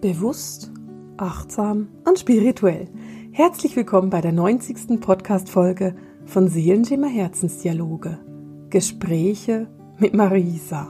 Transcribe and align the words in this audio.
Bewusst, 0.00 0.72
achtsam 1.18 1.88
und 2.08 2.18
spirituell. 2.18 2.88
Herzlich 3.32 3.76
willkommen 3.76 4.08
bei 4.08 4.22
der 4.22 4.32
90. 4.32 4.98
Podcast-Folge 4.98 5.94
von 6.24 6.48
Seelenschimmer 6.48 7.08
Herzensdialoge. 7.08 8.18
Gespräche 8.70 9.68
mit 9.98 10.14
Marisa. 10.14 10.88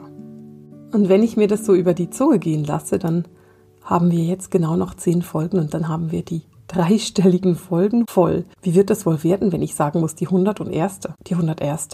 Und 0.93 1.09
wenn 1.09 1.24
ich 1.24 1.37
mir 1.37 1.49
das 1.49 1.67
so 1.67 1.74
über 1.74 1.92
die 1.92 2.10
Zunge 2.10 2.38
gehen 2.38 2.63
lasse, 2.63 3.01
dann 3.01 3.27
haben 3.83 4.13
wir 4.13 4.23
jetzt 4.23 4.53
genau 4.53 4.77
noch 4.77 4.95
10 4.95 5.22
Folgen 5.22 5.58
und 5.58 5.74
dann 5.74 5.88
haben 5.88 6.13
wir 6.13 6.24
die 6.24 6.42
dreistelligen 6.69 7.56
Folgen 7.56 8.04
voll. 8.06 8.45
Wie 8.63 8.77
wird 8.77 8.90
das 8.90 9.06
wohl 9.06 9.24
werden, 9.24 9.51
wenn 9.51 9.63
ich 9.63 9.74
sagen 9.74 9.99
muss, 9.99 10.15
die 10.15 10.27
101. 10.27 11.01
Die 11.27 11.35
101 11.35 11.88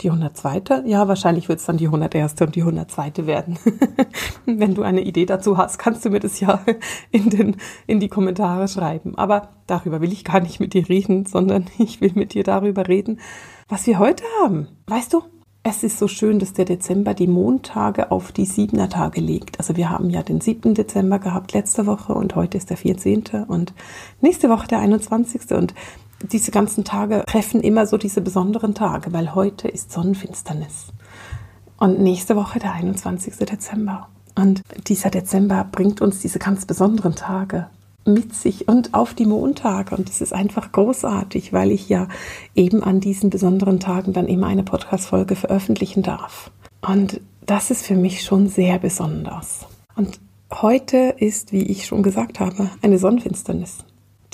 die 0.00 0.10
102. 0.10 0.84
Ja, 0.86 1.08
wahrscheinlich 1.08 1.48
wird 1.48 1.58
es 1.58 1.66
dann 1.66 1.76
die 1.76 1.86
101. 1.86 2.40
und 2.40 2.54
die 2.54 2.60
102. 2.60 3.26
werden. 3.26 3.58
Wenn 4.46 4.74
du 4.74 4.82
eine 4.82 5.00
Idee 5.00 5.26
dazu 5.26 5.58
hast, 5.58 5.78
kannst 5.78 6.04
du 6.04 6.10
mir 6.10 6.20
das 6.20 6.40
ja 6.40 6.60
in, 7.10 7.30
den, 7.30 7.56
in 7.86 8.00
die 8.00 8.08
Kommentare 8.08 8.68
schreiben. 8.68 9.18
Aber 9.18 9.48
darüber 9.66 10.00
will 10.00 10.12
ich 10.12 10.24
gar 10.24 10.40
nicht 10.40 10.60
mit 10.60 10.74
dir 10.74 10.88
reden, 10.88 11.26
sondern 11.26 11.66
ich 11.78 12.00
will 12.00 12.12
mit 12.14 12.34
dir 12.34 12.44
darüber 12.44 12.86
reden, 12.86 13.20
was 13.68 13.86
wir 13.86 13.98
heute 13.98 14.24
haben. 14.42 14.68
Weißt 14.86 15.12
du, 15.12 15.22
es 15.64 15.82
ist 15.82 15.98
so 15.98 16.08
schön, 16.08 16.38
dass 16.38 16.52
der 16.52 16.64
Dezember 16.64 17.12
die 17.12 17.26
Montage 17.26 18.10
auf 18.10 18.32
die 18.32 18.46
Siebener 18.46 18.88
Tage 18.88 19.20
legt. 19.20 19.58
Also 19.58 19.76
wir 19.76 19.90
haben 19.90 20.08
ja 20.08 20.22
den 20.22 20.40
7. 20.40 20.74
Dezember 20.74 21.18
gehabt 21.18 21.52
letzte 21.52 21.86
Woche 21.86 22.14
und 22.14 22.36
heute 22.36 22.56
ist 22.56 22.70
der 22.70 22.76
14. 22.76 23.24
und 23.48 23.74
nächste 24.20 24.48
Woche 24.48 24.68
der 24.68 24.78
21. 24.78 25.50
Und 25.50 25.74
diese 26.22 26.50
ganzen 26.50 26.84
Tage 26.84 27.24
treffen 27.26 27.60
immer 27.60 27.86
so 27.86 27.96
diese 27.96 28.20
besonderen 28.20 28.74
Tage, 28.74 29.12
weil 29.12 29.34
heute 29.34 29.68
ist 29.68 29.92
Sonnenfinsternis 29.92 30.92
und 31.78 32.00
nächste 32.00 32.36
Woche 32.36 32.58
der 32.58 32.72
21. 32.72 33.36
Dezember. 33.36 34.08
Und 34.34 34.62
dieser 34.86 35.10
Dezember 35.10 35.66
bringt 35.70 36.00
uns 36.00 36.20
diese 36.20 36.38
ganz 36.38 36.64
besonderen 36.64 37.14
Tage 37.14 37.68
mit 38.04 38.34
sich 38.34 38.68
und 38.68 38.94
auf 38.94 39.14
die 39.14 39.26
Montage. 39.26 39.94
Und 39.94 40.08
das 40.08 40.20
ist 40.20 40.32
einfach 40.32 40.72
großartig, 40.72 41.52
weil 41.52 41.70
ich 41.70 41.88
ja 41.88 42.08
eben 42.54 42.82
an 42.82 43.00
diesen 43.00 43.30
besonderen 43.30 43.80
Tagen 43.80 44.12
dann 44.12 44.26
immer 44.26 44.46
eine 44.46 44.62
Podcast-Folge 44.62 45.36
veröffentlichen 45.36 46.02
darf. 46.02 46.50
Und 46.80 47.20
das 47.46 47.70
ist 47.70 47.84
für 47.84 47.96
mich 47.96 48.22
schon 48.22 48.48
sehr 48.48 48.78
besonders. 48.78 49.66
Und 49.96 50.20
heute 50.52 51.14
ist, 51.18 51.52
wie 51.52 51.62
ich 51.64 51.86
schon 51.86 52.02
gesagt 52.02 52.40
habe, 52.40 52.70
eine 52.82 52.98
Sonnenfinsternis. 52.98 53.84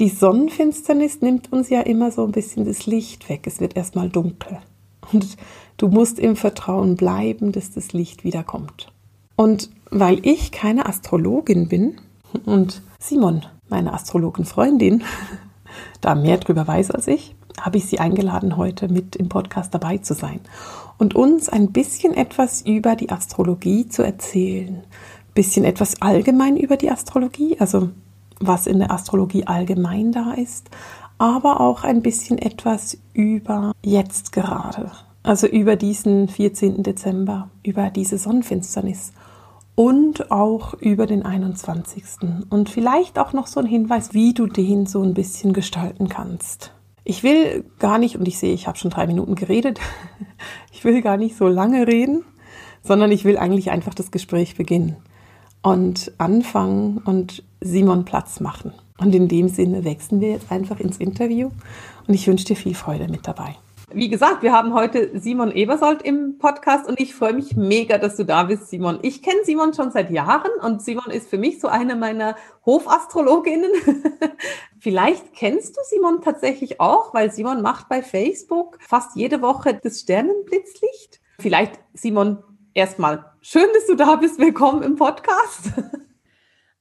Die 0.00 0.09
Sonnenfinsternis 0.09 1.20
nimmt 1.20 1.53
uns 1.53 1.69
ja 1.69 1.81
immer 1.81 2.11
so 2.11 2.25
ein 2.25 2.33
bisschen 2.33 2.64
das 2.64 2.87
Licht 2.87 3.28
weg. 3.28 3.47
Es 3.47 3.61
wird 3.61 3.77
erstmal 3.77 4.09
dunkel. 4.09 4.59
Und 5.12 5.37
du 5.77 5.89
musst 5.89 6.19
im 6.19 6.34
Vertrauen 6.34 6.97
bleiben, 6.97 7.53
dass 7.53 7.70
das 7.70 7.92
Licht 7.92 8.25
wiederkommt. 8.25 8.92
Und 9.37 9.70
weil 9.91 10.27
ich 10.27 10.50
keine 10.50 10.87
Astrologin 10.87 11.69
bin 11.69 12.00
und 12.45 12.83
Simon, 12.98 13.47
meine 13.69 13.92
Astrologenfreundin, 13.92 15.05
da 16.00 16.17
mehr 16.17 16.39
drüber 16.39 16.67
weiß 16.67 16.91
als 16.91 17.06
ich, 17.06 17.37
habe 17.61 17.78
ich 17.78 17.87
sie 17.87 18.00
eingeladen, 18.00 18.56
heute 18.56 18.89
mit 18.89 19.15
im 19.15 19.28
Podcast 19.28 19.72
dabei 19.75 19.98
zu 19.98 20.15
sein 20.15 20.41
und 20.98 21.15
uns 21.15 21.48
ein 21.48 21.70
bisschen 21.70 22.15
etwas 22.15 22.62
über 22.62 22.97
die 22.97 23.11
Astrologie 23.11 23.89
zu 23.89 24.03
erzählen. 24.03 24.83
Bisschen 25.34 25.65
etwas 25.65 26.03
allgemein 26.03 26.56
über 26.56 26.77
die 26.77 26.91
Astrologie, 26.91 27.56
also 27.61 27.91
was 28.40 28.66
in 28.66 28.78
der 28.78 28.90
Astrologie 28.90 29.46
allgemein 29.46 30.12
da 30.12 30.32
ist, 30.32 30.70
aber 31.18 31.60
auch 31.60 31.84
ein 31.84 32.02
bisschen 32.02 32.38
etwas 32.38 32.98
über 33.12 33.72
jetzt 33.82 34.32
gerade, 34.32 34.91
also 35.22 35.46
über 35.46 35.76
diesen 35.76 36.28
14. 36.28 36.82
Dezember, 36.82 37.50
über 37.62 37.91
diese 37.91 38.18
Sonnenfinsternis 38.18 39.12
und 39.74 40.30
auch 40.30 40.74
über 40.74 41.06
den 41.06 41.24
21. 41.24 42.04
Und 42.50 42.68
vielleicht 42.68 43.18
auch 43.18 43.32
noch 43.32 43.46
so 43.46 43.60
ein 43.60 43.66
Hinweis, 43.66 44.12
wie 44.12 44.34
du 44.34 44.46
den 44.46 44.86
so 44.86 45.02
ein 45.02 45.14
bisschen 45.14 45.52
gestalten 45.52 46.09
kannst. 46.09 46.72
Ich 47.04 47.22
will 47.22 47.64
gar 47.78 47.98
nicht, 47.98 48.16
und 48.16 48.26
ich 48.26 48.38
sehe, 48.38 48.54
ich 48.54 48.66
habe 48.66 48.78
schon 48.78 48.91
drei 48.91 49.06
Minuten 49.06 49.34
geredet, 49.34 49.80
ich 50.72 50.84
will 50.84 51.03
gar 51.03 51.16
nicht 51.16 51.36
so 51.36 51.48
lange 51.48 51.86
reden, 51.86 52.25
sondern 52.82 53.10
ich 53.12 53.25
will 53.25 53.36
eigentlich 53.36 53.70
einfach 53.70 53.94
das 53.94 54.10
Gespräch 54.10 54.56
beginnen 54.56 54.97
und 55.64 56.12
anfangen 56.19 56.98
und 56.98 57.42
Simon 57.60 58.04
Platz 58.04 58.38
machen. 58.38 58.72
Und 58.98 59.14
in 59.14 59.26
dem 59.28 59.48
Sinne 59.48 59.84
wechseln 59.84 60.20
wir 60.20 60.28
jetzt 60.28 60.52
einfach 60.52 60.78
ins 60.78 60.98
Interview 60.98 61.50
und 62.06 62.14
ich 62.14 62.28
wünsche 62.28 62.44
dir 62.44 62.54
viel 62.54 62.75
Freude 62.75 63.08
mit 63.08 63.26
dabei. 63.26 63.56
Wie 63.92 64.08
gesagt, 64.08 64.42
wir 64.42 64.53
haben 64.53 64.74
heute 64.74 65.19
Simon 65.19 65.53
Ebersold 65.53 66.03
im 66.03 66.38
Podcast 66.38 66.86
und 66.86 67.00
ich 67.00 67.14
freue 67.14 67.32
mich 67.32 67.56
mega, 67.56 67.97
dass 67.97 68.16
du 68.16 68.24
da 68.24 68.42
bist, 68.42 68.69
Simon. 68.69 68.98
Ich 69.03 69.22
kenne 69.22 69.38
Simon 69.44 69.72
schon 69.72 69.91
seit 69.91 70.10
Jahren 70.10 70.50
und 70.62 70.82
Simon 70.82 71.10
ist 71.10 71.30
für 71.30 71.38
mich 71.38 71.60
so 71.60 71.69
eine 71.69 71.97
meiner 71.97 72.36
Hofastrologinnen. 72.66 73.70
Vielleicht 74.78 75.32
kennst 75.32 75.76
du 75.76 75.80
Simon 75.88 76.20
tatsächlich 76.22 76.80
auch, 76.80 77.14
weil 77.14 77.32
Simon 77.32 77.62
macht 77.62 77.88
bei 77.88 78.03
Facebook 78.03 78.78
fast 78.86 79.16
jede 79.16 79.41
Woche 79.41 79.78
das 79.82 80.00
Sternenblitzlicht. 80.00 81.20
Vielleicht, 81.38 81.78
Simon, 81.94 82.42
erstmal 82.74 83.24
schön, 83.40 83.66
dass 83.72 83.86
du 83.86 83.94
da 83.94 84.16
bist. 84.16 84.38
Willkommen 84.38 84.82
im 84.82 84.96
Podcast. 84.96 85.72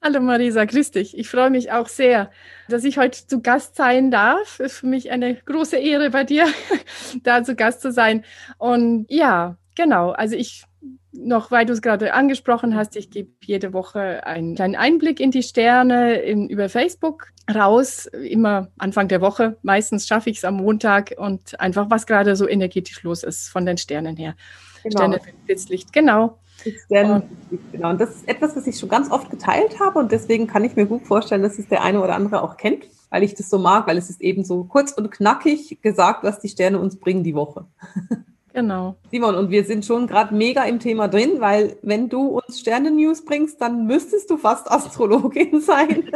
Hallo 0.01 0.19
Marisa, 0.19 0.65
grüß 0.65 0.91
dich. 0.91 1.17
Ich 1.17 1.29
freue 1.29 1.49
mich 1.49 1.71
auch 1.71 1.87
sehr, 1.87 2.29
dass 2.67 2.83
ich 2.83 2.97
heute 2.97 3.25
zu 3.25 3.41
Gast 3.41 3.77
sein 3.77 4.11
darf. 4.11 4.59
Ist 4.59 4.79
für 4.79 4.87
mich 4.87 5.11
eine 5.11 5.35
große 5.35 5.77
Ehre 5.77 6.09
bei 6.09 6.25
dir, 6.25 6.45
da 7.23 7.43
zu 7.43 7.55
Gast 7.55 7.81
zu 7.81 7.91
sein. 7.91 8.25
Und 8.57 9.05
ja, 9.07 9.55
genau. 9.75 10.11
Also 10.11 10.35
ich 10.35 10.65
noch, 11.13 11.51
weil 11.51 11.65
du 11.65 11.73
es 11.73 11.81
gerade 11.81 12.13
angesprochen 12.13 12.75
hast, 12.75 12.95
ich 12.95 13.11
gebe 13.11 13.29
jede 13.45 13.71
Woche 13.71 14.25
einen 14.25 14.55
kleinen 14.55 14.75
Einblick 14.75 15.19
in 15.19 15.29
die 15.29 15.43
Sterne 15.43 16.15
in, 16.15 16.49
über 16.49 16.69
Facebook 16.69 17.27
raus, 17.53 18.07
immer 18.07 18.71
Anfang 18.79 19.07
der 19.07 19.21
Woche. 19.21 19.57
Meistens 19.61 20.07
schaffe 20.07 20.31
ich 20.31 20.37
es 20.37 20.43
am 20.43 20.55
Montag 20.55 21.13
und 21.17 21.59
einfach, 21.59 21.89
was 21.89 22.07
gerade 22.07 22.35
so 22.35 22.49
energetisch 22.49 23.03
los 23.03 23.23
ist 23.23 23.47
von 23.47 23.65
den 23.65 23.77
Sternen 23.77 24.17
her. 24.17 24.35
Genau. 24.83 24.97
Sterne 24.97 25.21
Blitzlicht, 25.45 25.93
genau. 25.93 26.37
Sterne, 26.85 27.23
genau. 27.71 27.89
Und 27.89 28.01
das 28.01 28.15
ist 28.15 28.27
etwas, 28.27 28.55
was 28.55 28.67
ich 28.67 28.77
schon 28.77 28.89
ganz 28.89 29.11
oft 29.11 29.29
geteilt 29.29 29.79
habe 29.79 29.99
und 29.99 30.11
deswegen 30.11 30.47
kann 30.47 30.63
ich 30.63 30.75
mir 30.75 30.85
gut 30.85 31.05
vorstellen, 31.07 31.41
dass 31.41 31.59
es 31.59 31.67
der 31.67 31.83
eine 31.83 32.01
oder 32.01 32.15
andere 32.15 32.41
auch 32.41 32.57
kennt, 32.57 32.85
weil 33.09 33.23
ich 33.23 33.33
das 33.35 33.49
so 33.49 33.57
mag, 33.57 33.87
weil 33.87 33.97
es 33.97 34.09
ist 34.09 34.21
eben 34.21 34.43
so 34.43 34.63
kurz 34.63 34.91
und 34.91 35.09
knackig 35.11 35.81
gesagt, 35.81 36.23
was 36.23 36.39
die 36.39 36.49
Sterne 36.49 36.79
uns 36.79 36.99
bringen 36.99 37.23
die 37.23 37.35
Woche. 37.35 37.65
Genau. 38.53 38.95
Simon, 39.09 39.35
und 39.35 39.49
wir 39.49 39.63
sind 39.63 39.83
schon 39.83 40.05
gerade 40.05 40.33
mega 40.33 40.63
im 40.63 40.79
Thema 40.79 41.07
drin, 41.07 41.33
weil 41.39 41.75
wenn 41.81 42.07
du 42.07 42.39
uns 42.39 42.59
Sterne-News 42.59 43.25
bringst, 43.25 43.59
dann 43.59 43.87
müsstest 43.87 44.29
du 44.29 44.37
fast 44.37 44.71
Astrologin 44.71 45.59
sein. 45.61 46.11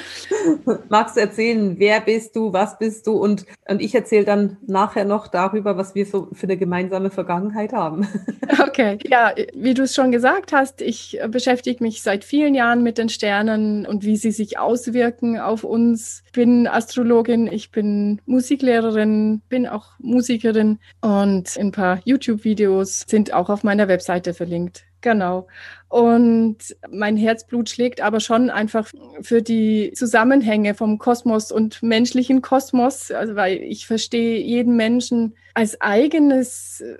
Magst 0.88 1.16
du 1.16 1.20
erzählen, 1.20 1.78
wer 1.78 2.00
bist 2.00 2.36
du, 2.36 2.52
was 2.54 2.78
bist 2.78 3.06
du? 3.06 3.12
Und, 3.12 3.44
und 3.68 3.82
ich 3.82 3.94
erzähle 3.94 4.24
dann 4.24 4.56
nachher 4.66 5.04
noch 5.04 5.28
darüber, 5.28 5.76
was 5.76 5.94
wir 5.94 6.06
so 6.06 6.28
für 6.32 6.44
eine 6.44 6.56
gemeinsame 6.56 7.10
Vergangenheit 7.10 7.74
haben. 7.74 8.06
okay, 8.66 8.98
ja, 9.04 9.32
wie 9.54 9.74
du 9.74 9.82
es 9.82 9.94
schon 9.94 10.10
gesagt 10.10 10.52
hast, 10.52 10.80
ich 10.80 11.18
beschäftige 11.28 11.84
mich 11.84 12.02
seit 12.02 12.24
vielen 12.24 12.54
Jahren 12.54 12.82
mit 12.82 12.96
den 12.96 13.10
Sternen 13.10 13.84
und 13.84 14.04
wie 14.04 14.16
sie 14.16 14.32
sich 14.32 14.58
auswirken 14.58 15.38
auf 15.38 15.64
uns. 15.64 16.22
Ich 16.26 16.32
bin 16.32 16.66
Astrologin, 16.66 17.46
ich 17.46 17.70
bin 17.70 18.20
Musiklehrerin, 18.24 19.42
bin 19.48 19.66
auch 19.66 19.90
Musikerin 19.98 20.78
und 21.00 21.41
und 21.42 21.58
ein 21.58 21.72
paar 21.72 22.00
YouTube-Videos 22.04 23.04
sind 23.08 23.32
auch 23.32 23.48
auf 23.48 23.64
meiner 23.64 23.88
Webseite 23.88 24.34
verlinkt. 24.34 24.84
Genau. 25.00 25.48
Und 25.88 26.58
mein 26.88 27.16
Herzblut 27.16 27.68
schlägt 27.68 28.00
aber 28.00 28.20
schon 28.20 28.50
einfach 28.50 28.88
für 29.20 29.42
die 29.42 29.92
Zusammenhänge 29.96 30.74
vom 30.74 30.98
Kosmos 30.98 31.50
und 31.50 31.82
menschlichen 31.82 32.40
Kosmos, 32.40 33.10
also 33.10 33.34
weil 33.34 33.56
ich 33.56 33.86
verstehe 33.86 34.40
jeden 34.40 34.76
Menschen 34.76 35.34
als 35.54 35.80
eigenes 35.80 36.80
äh, 36.82 36.98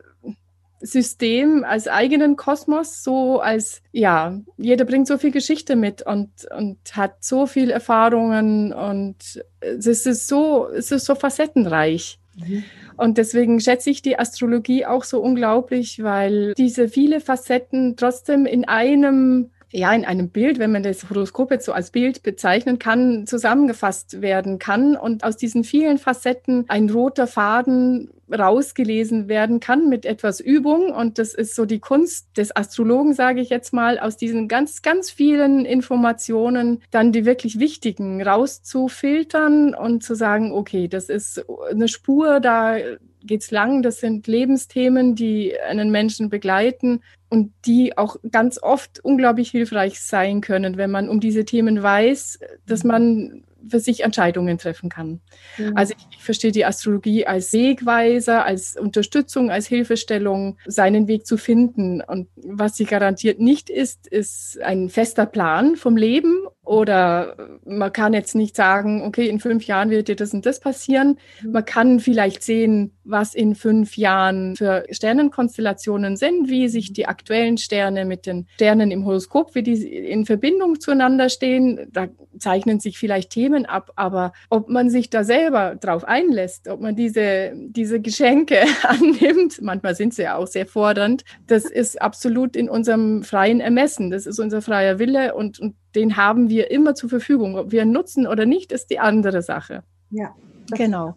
System, 0.81 1.65
als 1.65 1.87
eigenen 1.87 2.35
Kosmos, 2.35 3.05
so 3.05 3.41
als, 3.41 3.83
ja, 3.93 4.41
jeder 4.57 4.85
bringt 4.85 5.07
so 5.07 5.17
viel 5.17 5.31
Geschichte 5.31 5.77
mit 5.77 6.03
und, 6.03 6.31
und 6.59 6.79
hat 6.97 7.23
so 7.23 7.47
viel 7.47 7.71
Erfahrungen 7.71 8.73
und 8.73 9.45
es 9.61 9.87
ist 9.87 10.27
so, 10.27 10.67
es 10.67 10.91
ist 10.91 11.05
so 11.05 11.15
facettenreich. 11.15 12.19
Mhm. 12.35 12.65
Und 12.97 13.19
deswegen 13.19 13.61
schätze 13.61 13.91
ich 13.91 14.03
die 14.03 14.19
Astrologie 14.19 14.87
auch 14.87 15.05
so 15.05 15.21
unglaublich, 15.21 16.03
weil 16.03 16.55
diese 16.55 16.89
viele 16.89 17.21
Facetten 17.21 17.97
trotzdem 17.97 18.47
in 18.47 18.67
einem 18.67 19.51
ja, 19.75 19.93
in 19.95 20.05
einem 20.05 20.29
Bild, 20.29 20.59
wenn 20.59 20.71
man 20.71 20.83
das 20.83 21.09
Horoskop 21.09 21.51
jetzt 21.51 21.65
so 21.65 21.73
als 21.73 21.91
Bild 21.91 22.23
bezeichnen 22.23 22.79
kann, 22.79 23.27
zusammengefasst 23.27 24.21
werden 24.21 24.59
kann. 24.59 24.97
Und 24.97 25.25
aus 25.25 25.39
diesen 25.39 25.65
vielen 25.65 25.97
Facetten 25.97 26.67
ein 26.69 26.91
roter 26.91 27.27
Faden 27.27 28.11
rausgelesen 28.33 29.29
werden 29.29 29.61
kann 29.61 29.89
mit 29.89 30.07
etwas 30.07 30.41
Übung. 30.41 30.93
Und 30.93 31.19
das 31.19 31.35
ist 31.35 31.55
so 31.55 31.65
die 31.65 31.81
Kunst 31.81 32.37
des 32.37 32.55
Astrologen, 32.55 33.15
sage 33.15 33.41
ich 33.41 33.51
jetzt 33.51 33.73
mal, 33.73 33.99
aus 33.99 34.17
diesen 34.17 34.49
ganz, 34.49 34.83
ganz 34.83 35.11
vielen 35.11 35.65
Informationen 35.65 36.83
dann 36.91 37.13
die 37.13 37.25
wirklich 37.25 37.59
wichtigen 37.59 38.23
rauszufiltern 38.23 39.75
und 39.75 40.03
zu 40.03 40.15
sagen, 40.15 40.53
okay, 40.53 40.89
das 40.89 41.09
ist 41.09 41.45
eine 41.71 41.89
Spur, 41.89 42.41
da 42.41 42.77
geht's 43.25 43.51
lang. 43.51 43.83
Das 43.83 44.01
sind 44.01 44.27
Lebensthemen, 44.27 45.15
die 45.15 45.55
einen 45.61 45.91
Menschen 45.91 46.29
begleiten 46.29 47.01
und 47.29 47.53
die 47.65 47.97
auch 47.97 48.17
ganz 48.31 48.63
oft 48.63 49.01
unglaublich 49.05 49.51
hilfreich 49.51 50.01
sein 50.01 50.41
können, 50.41 50.77
wenn 50.77 50.91
man 50.91 51.09
um 51.09 51.21
diese 51.21 51.45
Themen 51.45 51.83
weiß, 51.83 52.41
dass 52.67 52.85
man 52.85 53.45
für 53.69 53.81
sich 53.81 54.03
Entscheidungen 54.05 54.59
treffen 54.59 54.89
kann. 54.89 55.21
Mhm. 55.59 55.73
Also 55.77 55.95
ich, 55.97 56.17
ich, 56.17 56.23
verstehe 56.23 56.53
die 56.53 56.65
Astrologie 56.65 57.27
als 57.27 57.53
Wegweiser, 57.53 58.45
als 58.45 58.77
Unterstützung, 58.77 59.51
als 59.51 59.67
Hilfestellung, 59.67 60.59
seinen 60.67 61.09
Weg 61.09 61.27
zu 61.27 61.37
finden. 61.37 62.01
Und 62.01 62.29
was 62.37 62.77
sie 62.77 62.85
garantiert 62.85 63.41
nicht 63.41 63.71
ist, 63.71 64.07
ist 64.07 64.61
ein 64.61 64.89
fester 64.89 65.27
Plan 65.27 65.77
vom 65.77 65.97
Leben 65.97 66.47
oder 66.65 67.59
man 67.65 67.93
kann 67.93 68.15
jetzt 68.15 68.37
nicht 68.37 68.55
sagen, 68.55 69.03
okay, 69.03 69.29
in 69.29 69.41
fünf 69.41 69.67
Jahren 69.67 69.91
wird 69.91 70.07
dir 70.07 70.15
das 70.15 70.33
und 70.33 70.47
das 70.47 70.61
passieren. 70.61 71.19
Mhm. 71.43 71.53
Man 71.53 71.65
kann 71.65 72.01
vielleicht 72.01 72.45
sehen, 72.45 72.93
was 73.03 73.35
in 73.35 73.57
fünf 73.57 73.97
Jahren 73.97 74.55
für 74.55 74.85
Sternenkonstellationen 74.89 76.17
sind, 76.17 76.49
wie 76.49 76.69
sich 76.69 76.93
die 76.93 77.07
aktuellen 77.07 77.59
Sterne 77.59 78.05
mit 78.05 78.27
den 78.27 78.47
Sternen 78.55 78.93
im 78.93 79.05
Horoskop, 79.05 79.57
wie 79.57 79.65
die 79.65 79.87
in 79.87 80.25
Verbindung 80.25 80.79
zueinander 80.79 81.29
stehen. 81.31 81.89
Da 81.91 82.07
zeichnen 82.39 82.79
sich 82.79 82.97
vielleicht 82.97 83.31
Themen 83.31 83.67
ab, 83.67 83.91
aber 83.97 84.33
ob 84.49 84.69
man 84.69 84.89
sich 84.89 85.11
da 85.11 85.25
selber 85.25 85.75
drauf 85.75 86.05
einlässt, 86.05 86.69
ob 86.69 86.81
man 86.81 86.95
diese, 86.95 87.53
diese 87.57 88.01
Geschenke 88.01 88.61
annimmt, 88.85 89.61
manchmal 89.63 89.97
sind 89.97 90.15
sie 90.15 90.23
ja 90.23 90.37
auch 90.37 90.47
sehr 90.47 90.67
fordernd, 90.67 91.25
das 91.49 91.65
ist 91.65 92.01
absolut 92.01 92.55
in 92.55 92.69
unserem 92.69 93.25
freien 93.25 93.61
Ermessen. 93.61 94.11
Das 94.11 94.27
ist 94.27 94.39
unser 94.39 94.63
freier 94.63 95.01
Wille 95.01 95.35
und, 95.35 95.59
und 95.59 95.75
den 95.95 96.17
haben 96.17 96.49
wir 96.49 96.71
immer 96.71 96.95
zur 96.95 97.09
Verfügung. 97.09 97.57
Ob 97.57 97.73
wir 97.73 97.83
ihn 97.83 97.93
nutzen 97.93 98.27
oder 98.27 98.47
nicht, 98.47 98.73
ist 98.73 98.91
die 98.91 98.99
andere 98.99 99.43
Sache. 99.43 99.83
Ja. 100.11 100.35
Genau. 100.71 101.17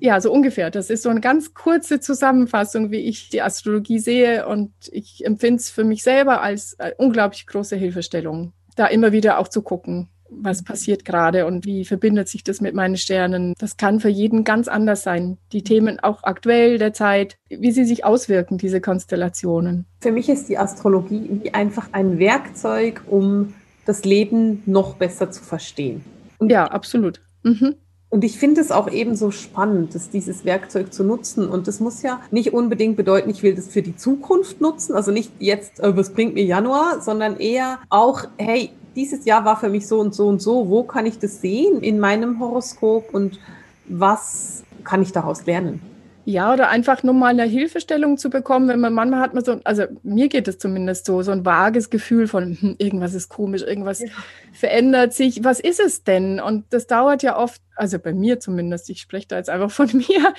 Ja, 0.00 0.20
so 0.20 0.32
ungefähr. 0.32 0.70
Das 0.70 0.90
ist 0.90 1.02
so 1.02 1.08
eine 1.08 1.20
ganz 1.20 1.54
kurze 1.54 2.00
Zusammenfassung, 2.00 2.90
wie 2.90 3.00
ich 3.00 3.30
die 3.30 3.42
Astrologie 3.42 3.98
sehe. 3.98 4.46
Und 4.46 4.72
ich 4.90 5.24
empfinde 5.24 5.60
es 5.60 5.70
für 5.70 5.84
mich 5.84 6.02
selber 6.02 6.42
als 6.42 6.78
eine 6.78 6.94
unglaublich 6.96 7.46
große 7.46 7.74
Hilfestellung, 7.74 8.52
da 8.76 8.86
immer 8.86 9.12
wieder 9.12 9.38
auch 9.38 9.48
zu 9.48 9.62
gucken, 9.62 10.08
was 10.30 10.62
passiert 10.62 11.04
gerade 11.04 11.46
und 11.46 11.66
wie 11.66 11.84
verbindet 11.84 12.28
sich 12.28 12.44
das 12.44 12.60
mit 12.60 12.74
meinen 12.74 12.96
Sternen. 12.96 13.54
Das 13.58 13.76
kann 13.76 14.00
für 14.00 14.08
jeden 14.08 14.44
ganz 14.44 14.68
anders 14.68 15.02
sein. 15.02 15.38
Die 15.52 15.62
Themen 15.62 16.00
auch 16.00 16.22
aktuell 16.24 16.78
der 16.78 16.92
Zeit, 16.92 17.36
wie 17.48 17.72
sie 17.72 17.84
sich 17.84 18.04
auswirken, 18.04 18.58
diese 18.58 18.80
Konstellationen. 18.80 19.86
Für 20.00 20.12
mich 20.12 20.28
ist 20.28 20.48
die 20.48 20.58
Astrologie 20.58 21.28
wie 21.42 21.54
einfach 21.54 21.88
ein 21.92 22.18
Werkzeug, 22.18 23.02
um 23.08 23.54
das 23.84 24.04
Leben 24.04 24.62
noch 24.66 24.94
besser 24.94 25.30
zu 25.30 25.42
verstehen. 25.42 26.04
Und 26.38 26.50
ja, 26.50 26.66
absolut. 26.66 27.20
Mhm. 27.42 27.76
Und 28.08 28.24
ich 28.24 28.38
finde 28.38 28.60
es 28.60 28.70
auch 28.70 28.90
eben 28.90 29.16
so 29.16 29.30
spannend, 29.30 29.94
dass 29.94 30.10
dieses 30.10 30.44
Werkzeug 30.44 30.92
zu 30.92 31.02
nutzen. 31.02 31.48
Und 31.48 31.66
das 31.66 31.80
muss 31.80 32.02
ja 32.02 32.20
nicht 32.30 32.52
unbedingt 32.52 32.96
bedeuten, 32.96 33.30
ich 33.30 33.42
will 33.42 33.54
das 33.54 33.68
für 33.68 33.80
die 33.80 33.96
Zukunft 33.96 34.60
nutzen. 34.60 34.94
Also 34.94 35.10
nicht 35.10 35.32
jetzt, 35.38 35.80
äh, 35.80 35.96
was 35.96 36.12
bringt 36.12 36.34
mir 36.34 36.44
Januar, 36.44 37.00
sondern 37.00 37.38
eher 37.38 37.78
auch, 37.88 38.24
hey, 38.36 38.70
dieses 38.94 39.24
Jahr 39.24 39.46
war 39.46 39.58
für 39.58 39.70
mich 39.70 39.86
so 39.86 39.98
und 39.98 40.14
so 40.14 40.28
und 40.28 40.42
so. 40.42 40.68
Wo 40.68 40.82
kann 40.82 41.06
ich 41.06 41.18
das 41.18 41.40
sehen 41.40 41.80
in 41.80 41.98
meinem 41.98 42.38
Horoskop 42.38 43.14
und 43.14 43.40
was 43.88 44.62
kann 44.84 45.00
ich 45.00 45.12
daraus 45.12 45.46
lernen? 45.46 45.80
Ja, 46.24 46.52
oder 46.52 46.68
einfach 46.68 47.02
nur 47.02 47.14
mal 47.14 47.28
eine 47.28 47.44
Hilfestellung 47.44 48.16
zu 48.16 48.30
bekommen, 48.30 48.68
wenn 48.68 48.78
man 48.78 48.92
manchmal 48.92 49.20
hat 49.20 49.34
man 49.34 49.44
so, 49.44 49.60
also 49.64 49.84
mir 50.04 50.28
geht 50.28 50.46
es 50.46 50.58
zumindest 50.58 51.04
so, 51.04 51.22
so 51.22 51.32
ein 51.32 51.44
vages 51.44 51.90
Gefühl 51.90 52.28
von, 52.28 52.56
hm, 52.60 52.76
irgendwas 52.78 53.14
ist 53.14 53.28
komisch, 53.28 53.62
irgendwas 53.62 54.00
ja. 54.00 54.08
verändert 54.52 55.14
sich. 55.14 55.42
Was 55.42 55.58
ist 55.58 55.80
es 55.80 56.04
denn? 56.04 56.38
Und 56.38 56.64
das 56.70 56.86
dauert 56.86 57.24
ja 57.24 57.36
oft, 57.36 57.60
also 57.74 57.98
bei 57.98 58.12
mir 58.12 58.38
zumindest, 58.38 58.88
ich 58.90 59.00
spreche 59.00 59.26
da 59.28 59.36
jetzt 59.36 59.50
einfach 59.50 59.72
von 59.72 59.88
mir, 59.92 60.32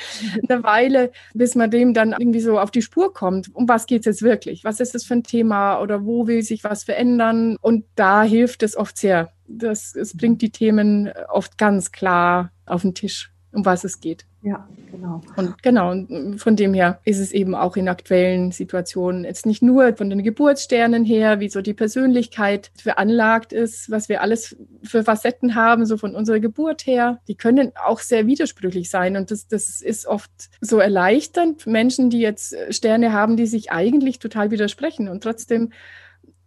eine 0.47 0.63
Weile, 0.63 1.11
bis 1.33 1.55
man 1.55 1.69
dem 1.69 1.93
dann 1.93 2.15
irgendwie 2.17 2.39
so 2.39 2.59
auf 2.59 2.71
die 2.71 2.81
Spur 2.81 3.13
kommt. 3.13 3.53
Um 3.53 3.67
was 3.67 3.85
geht 3.85 4.01
es 4.01 4.05
jetzt 4.05 4.21
wirklich? 4.21 4.63
Was 4.63 4.79
ist 4.79 4.95
das 4.95 5.03
für 5.03 5.15
ein 5.15 5.23
Thema 5.23 5.81
oder 5.81 6.05
wo 6.05 6.27
will 6.27 6.43
sich 6.43 6.63
was 6.63 6.85
verändern? 6.85 7.57
Und 7.59 7.83
da 7.95 8.23
hilft 8.23 8.63
es 8.63 8.77
oft 8.77 8.97
sehr. 8.97 9.33
Das, 9.47 9.95
es 9.95 10.15
bringt 10.15 10.41
die 10.41 10.51
Themen 10.51 11.11
oft 11.27 11.57
ganz 11.57 11.91
klar 11.91 12.51
auf 12.65 12.83
den 12.83 12.95
Tisch, 12.95 13.33
um 13.51 13.65
was 13.65 13.83
es 13.83 13.99
geht. 13.99 14.25
Ja, 14.45 14.67
genau. 14.91 15.21
Und 15.37 15.63
genau, 15.63 15.91
und 15.91 16.37
von 16.37 16.57
dem 16.57 16.73
her 16.73 16.99
ist 17.05 17.19
es 17.19 17.31
eben 17.31 17.55
auch 17.55 17.77
in 17.77 17.87
aktuellen 17.87 18.51
Situationen 18.51 19.23
jetzt 19.23 19.45
nicht 19.45 19.61
nur 19.63 19.95
von 19.95 20.09
den 20.09 20.21
Geburtssternen 20.21 21.05
her, 21.05 21.39
wie 21.39 21.47
so 21.47 21.61
die 21.61 21.73
Persönlichkeit 21.73 22.69
veranlagt 22.75 23.53
ist, 23.53 23.89
was 23.89 24.09
wir 24.09 24.21
alles 24.21 24.57
für 24.83 25.05
Facetten 25.05 25.55
haben, 25.55 25.85
so 25.85 25.95
von 25.95 26.13
unserer 26.13 26.41
Geburt 26.41 26.85
her. 26.85 27.21
Die 27.29 27.35
können 27.35 27.71
auch 27.81 27.99
sehr 27.99 28.27
widersprüchlich 28.27 28.89
sein 28.89 29.15
und 29.15 29.31
das, 29.31 29.47
das 29.47 29.79
ist 29.81 30.07
oft 30.07 30.31
so 30.59 30.77
erleichternd. 30.77 31.65
Menschen, 31.65 32.09
die 32.09 32.19
jetzt 32.19 32.53
Sterne 32.69 33.13
haben, 33.13 33.37
die 33.37 33.47
sich 33.47 33.71
eigentlich 33.71 34.19
total 34.19 34.51
widersprechen 34.51 35.07
und 35.07 35.23
trotzdem 35.23 35.71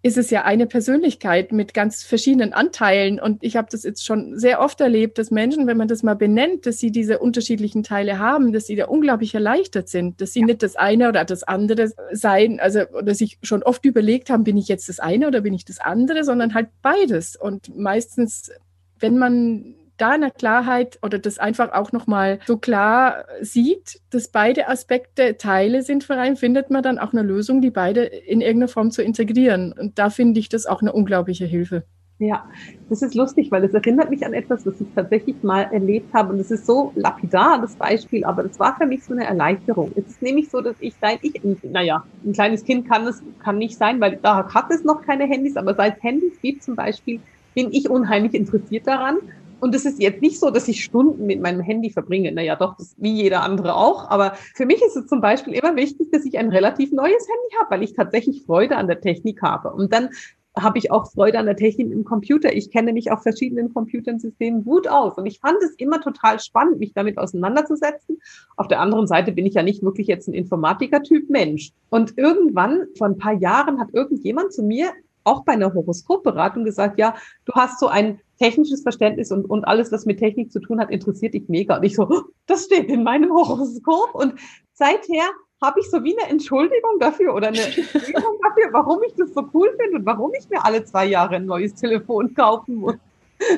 ist 0.06 0.16
es 0.16 0.30
ja 0.30 0.44
eine 0.44 0.66
Persönlichkeit 0.66 1.50
mit 1.50 1.74
ganz 1.74 2.04
verschiedenen 2.04 2.52
Anteilen. 2.52 3.18
Und 3.18 3.42
ich 3.42 3.56
habe 3.56 3.66
das 3.68 3.82
jetzt 3.82 4.04
schon 4.04 4.38
sehr 4.38 4.60
oft 4.60 4.80
erlebt, 4.80 5.18
dass 5.18 5.32
Menschen, 5.32 5.66
wenn 5.66 5.76
man 5.76 5.88
das 5.88 6.04
mal 6.04 6.14
benennt, 6.14 6.64
dass 6.64 6.78
sie 6.78 6.92
diese 6.92 7.18
unterschiedlichen 7.18 7.82
Teile 7.82 8.20
haben, 8.20 8.52
dass 8.52 8.68
sie 8.68 8.76
da 8.76 8.84
unglaublich 8.84 9.34
erleichtert 9.34 9.88
sind, 9.88 10.20
dass 10.20 10.32
sie 10.32 10.40
ja. 10.40 10.46
nicht 10.46 10.62
das 10.62 10.76
eine 10.76 11.08
oder 11.08 11.24
das 11.24 11.42
andere 11.42 11.90
sein, 12.12 12.60
also 12.60 12.82
oder 12.96 13.16
sich 13.16 13.38
schon 13.42 13.64
oft 13.64 13.84
überlegt 13.84 14.30
haben, 14.30 14.44
bin 14.44 14.56
ich 14.56 14.68
jetzt 14.68 14.88
das 14.88 15.00
eine 15.00 15.26
oder 15.26 15.40
bin 15.40 15.54
ich 15.54 15.64
das 15.64 15.80
andere, 15.80 16.22
sondern 16.22 16.54
halt 16.54 16.68
beides. 16.82 17.34
Und 17.34 17.76
meistens, 17.76 18.52
wenn 19.00 19.18
man 19.18 19.74
da 19.96 20.10
eine 20.10 20.30
Klarheit 20.30 20.98
oder 21.02 21.18
das 21.18 21.38
einfach 21.38 21.72
auch 21.72 21.92
nochmal 21.92 22.38
so 22.46 22.56
klar 22.56 23.24
sieht, 23.40 24.00
dass 24.10 24.28
beide 24.28 24.68
Aspekte 24.68 25.36
Teile 25.36 25.82
sind 25.82 26.04
von 26.04 26.18
einem, 26.18 26.36
findet 26.36 26.70
man 26.70 26.82
dann 26.82 26.98
auch 26.98 27.12
eine 27.12 27.22
Lösung, 27.22 27.60
die 27.60 27.70
beide 27.70 28.04
in 28.04 28.40
irgendeiner 28.40 28.68
Form 28.68 28.90
zu 28.90 29.02
integrieren. 29.02 29.72
Und 29.72 29.98
da 29.98 30.10
finde 30.10 30.40
ich 30.40 30.48
das 30.48 30.66
auch 30.66 30.82
eine 30.82 30.92
unglaubliche 30.92 31.46
Hilfe. 31.46 31.84
Ja, 32.18 32.48
das 32.88 33.02
ist 33.02 33.14
lustig, 33.14 33.50
weil 33.50 33.62
es 33.64 33.74
erinnert 33.74 34.08
mich 34.08 34.24
an 34.24 34.32
etwas, 34.32 34.64
was 34.64 34.80
ich 34.80 34.86
tatsächlich 34.94 35.42
mal 35.42 35.62
erlebt 35.64 36.14
habe. 36.14 36.32
Und 36.32 36.40
es 36.40 36.50
ist 36.50 36.64
so 36.64 36.92
lapidar, 36.94 37.60
das 37.60 37.76
Beispiel, 37.76 38.24
aber 38.24 38.42
das 38.42 38.58
war 38.58 38.74
für 38.76 38.86
mich 38.86 39.04
so 39.04 39.12
eine 39.12 39.26
Erleichterung. 39.26 39.92
Es 39.94 40.06
ist 40.06 40.22
nämlich 40.22 40.48
so, 40.48 40.62
dass 40.62 40.76
ich 40.80 40.94
seit 40.98 41.22
ich, 41.22 41.34
naja, 41.62 42.04
ein 42.24 42.32
kleines 42.32 42.64
Kind 42.64 42.88
kann 42.88 43.06
es, 43.06 43.22
kann 43.42 43.58
nicht 43.58 43.76
sein, 43.76 44.00
weil 44.00 44.18
da 44.22 44.50
hat 44.54 44.70
es 44.70 44.82
noch 44.82 45.02
keine 45.02 45.24
Handys, 45.24 45.58
aber 45.58 45.74
seit 45.74 45.98
es 45.98 46.02
Handys 46.02 46.40
gibt 46.40 46.62
zum 46.62 46.74
Beispiel, 46.74 47.20
bin 47.54 47.70
ich 47.72 47.90
unheimlich 47.90 48.32
interessiert 48.32 48.86
daran 48.86 49.18
und 49.60 49.74
es 49.74 49.86
ist 49.86 50.00
jetzt 50.00 50.22
nicht 50.22 50.38
so, 50.38 50.50
dass 50.50 50.68
ich 50.68 50.84
Stunden 50.84 51.26
mit 51.26 51.40
meinem 51.40 51.60
Handy 51.60 51.90
verbringe. 51.90 52.30
Naja, 52.32 52.56
doch, 52.56 52.76
wie 52.98 53.12
jeder 53.12 53.42
andere 53.42 53.74
auch. 53.74 54.10
Aber 54.10 54.32
für 54.54 54.66
mich 54.66 54.82
ist 54.82 54.96
es 54.96 55.06
zum 55.06 55.20
Beispiel 55.20 55.54
immer 55.54 55.76
wichtig, 55.76 56.10
dass 56.12 56.24
ich 56.24 56.38
ein 56.38 56.50
relativ 56.50 56.92
neues 56.92 57.26
Handy 57.26 57.56
habe, 57.58 57.70
weil 57.70 57.82
ich 57.82 57.94
tatsächlich 57.94 58.42
Freude 58.42 58.76
an 58.76 58.86
der 58.86 59.00
Technik 59.00 59.42
habe. 59.42 59.72
Und 59.72 59.92
dann 59.92 60.10
habe 60.58 60.78
ich 60.78 60.90
auch 60.90 61.10
Freude 61.10 61.38
an 61.38 61.46
der 61.46 61.56
Technik 61.56 61.90
im 61.92 62.04
Computer. 62.04 62.54
Ich 62.54 62.70
kenne 62.70 62.92
mich 62.92 63.10
auf 63.10 63.22
verschiedenen 63.22 63.72
Computersystemen 63.72 64.64
gut 64.64 64.88
aus. 64.88 65.18
Und 65.18 65.26
ich 65.26 65.38
fand 65.38 65.62
es 65.62 65.74
immer 65.76 66.00
total 66.00 66.40
spannend, 66.40 66.78
mich 66.78 66.94
damit 66.94 67.18
auseinanderzusetzen. 67.18 68.18
Auf 68.56 68.68
der 68.68 68.80
anderen 68.80 69.06
Seite 69.06 69.32
bin 69.32 69.46
ich 69.46 69.54
ja 69.54 69.62
nicht 69.62 69.82
wirklich 69.82 70.06
jetzt 70.06 70.28
ein 70.28 70.34
Informatiker-Typ 70.34 71.28
Mensch. 71.28 71.72
Und 71.90 72.16
irgendwann, 72.16 72.86
vor 72.96 73.06
ein 73.06 73.18
paar 73.18 73.34
Jahren, 73.34 73.78
hat 73.78 73.88
irgendjemand 73.92 74.52
zu 74.52 74.62
mir 74.62 74.90
auch 75.26 75.44
bei 75.44 75.52
einer 75.52 75.74
Horoskopberatung 75.74 76.64
gesagt, 76.64 76.98
ja, 76.98 77.14
du 77.44 77.52
hast 77.54 77.80
so 77.80 77.88
ein 77.88 78.20
technisches 78.38 78.82
Verständnis 78.82 79.32
und, 79.32 79.44
und 79.44 79.64
alles, 79.64 79.90
was 79.92 80.06
mit 80.06 80.18
Technik 80.18 80.52
zu 80.52 80.60
tun 80.60 80.80
hat, 80.80 80.90
interessiert 80.90 81.34
dich 81.34 81.48
mega. 81.48 81.76
Und 81.76 81.84
ich 81.84 81.96
so, 81.96 82.24
das 82.46 82.64
steht 82.64 82.88
in 82.88 83.02
meinem 83.02 83.32
Horoskop. 83.32 84.14
Und 84.14 84.34
seither 84.72 85.24
habe 85.62 85.80
ich 85.80 85.90
so 85.90 86.04
wie 86.04 86.16
eine 86.18 86.30
Entschuldigung 86.30 86.98
dafür 87.00 87.34
oder 87.34 87.48
eine 87.48 87.60
Entschuldigung 87.60 88.22
dafür, 88.42 88.72
warum 88.72 89.02
ich 89.02 89.14
das 89.14 89.32
so 89.32 89.48
cool 89.54 89.74
finde 89.80 89.98
und 89.98 90.06
warum 90.06 90.32
ich 90.38 90.48
mir 90.50 90.64
alle 90.64 90.84
zwei 90.84 91.06
Jahre 91.06 91.36
ein 91.36 91.46
neues 91.46 91.74
Telefon 91.74 92.34
kaufen 92.34 92.76
muss. 92.76 92.96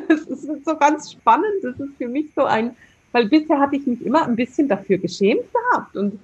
Das 0.09 0.21
ist 0.23 0.65
so 0.65 0.77
ganz 0.77 1.13
spannend. 1.13 1.63
Das 1.63 1.79
ist 1.79 1.97
für 1.99 2.09
mich 2.09 2.27
so 2.35 2.45
ein, 2.45 2.77
weil 3.13 3.29
bisher 3.29 3.59
hatte 3.59 3.77
ich 3.77 3.87
mich 3.87 4.05
immer 4.05 4.27
ein 4.27 4.37
bisschen 4.37 4.69
dafür 4.69 4.99
geschämt 4.99 5.45
gehabt. 5.53 5.97
Und 5.97 6.19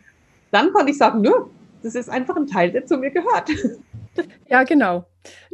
dann 0.51 0.73
konnte 0.73 0.91
ich 0.91 0.99
sagen, 0.99 1.21
nö, 1.21 1.33
das 1.83 1.95
ist 1.95 2.09
einfach 2.09 2.37
ein 2.37 2.47
Teil, 2.47 2.71
der 2.71 2.87
zu 2.87 2.97
mir 2.97 3.11
gehört. 3.11 3.51
Ja, 4.49 4.63
genau. 4.63 5.07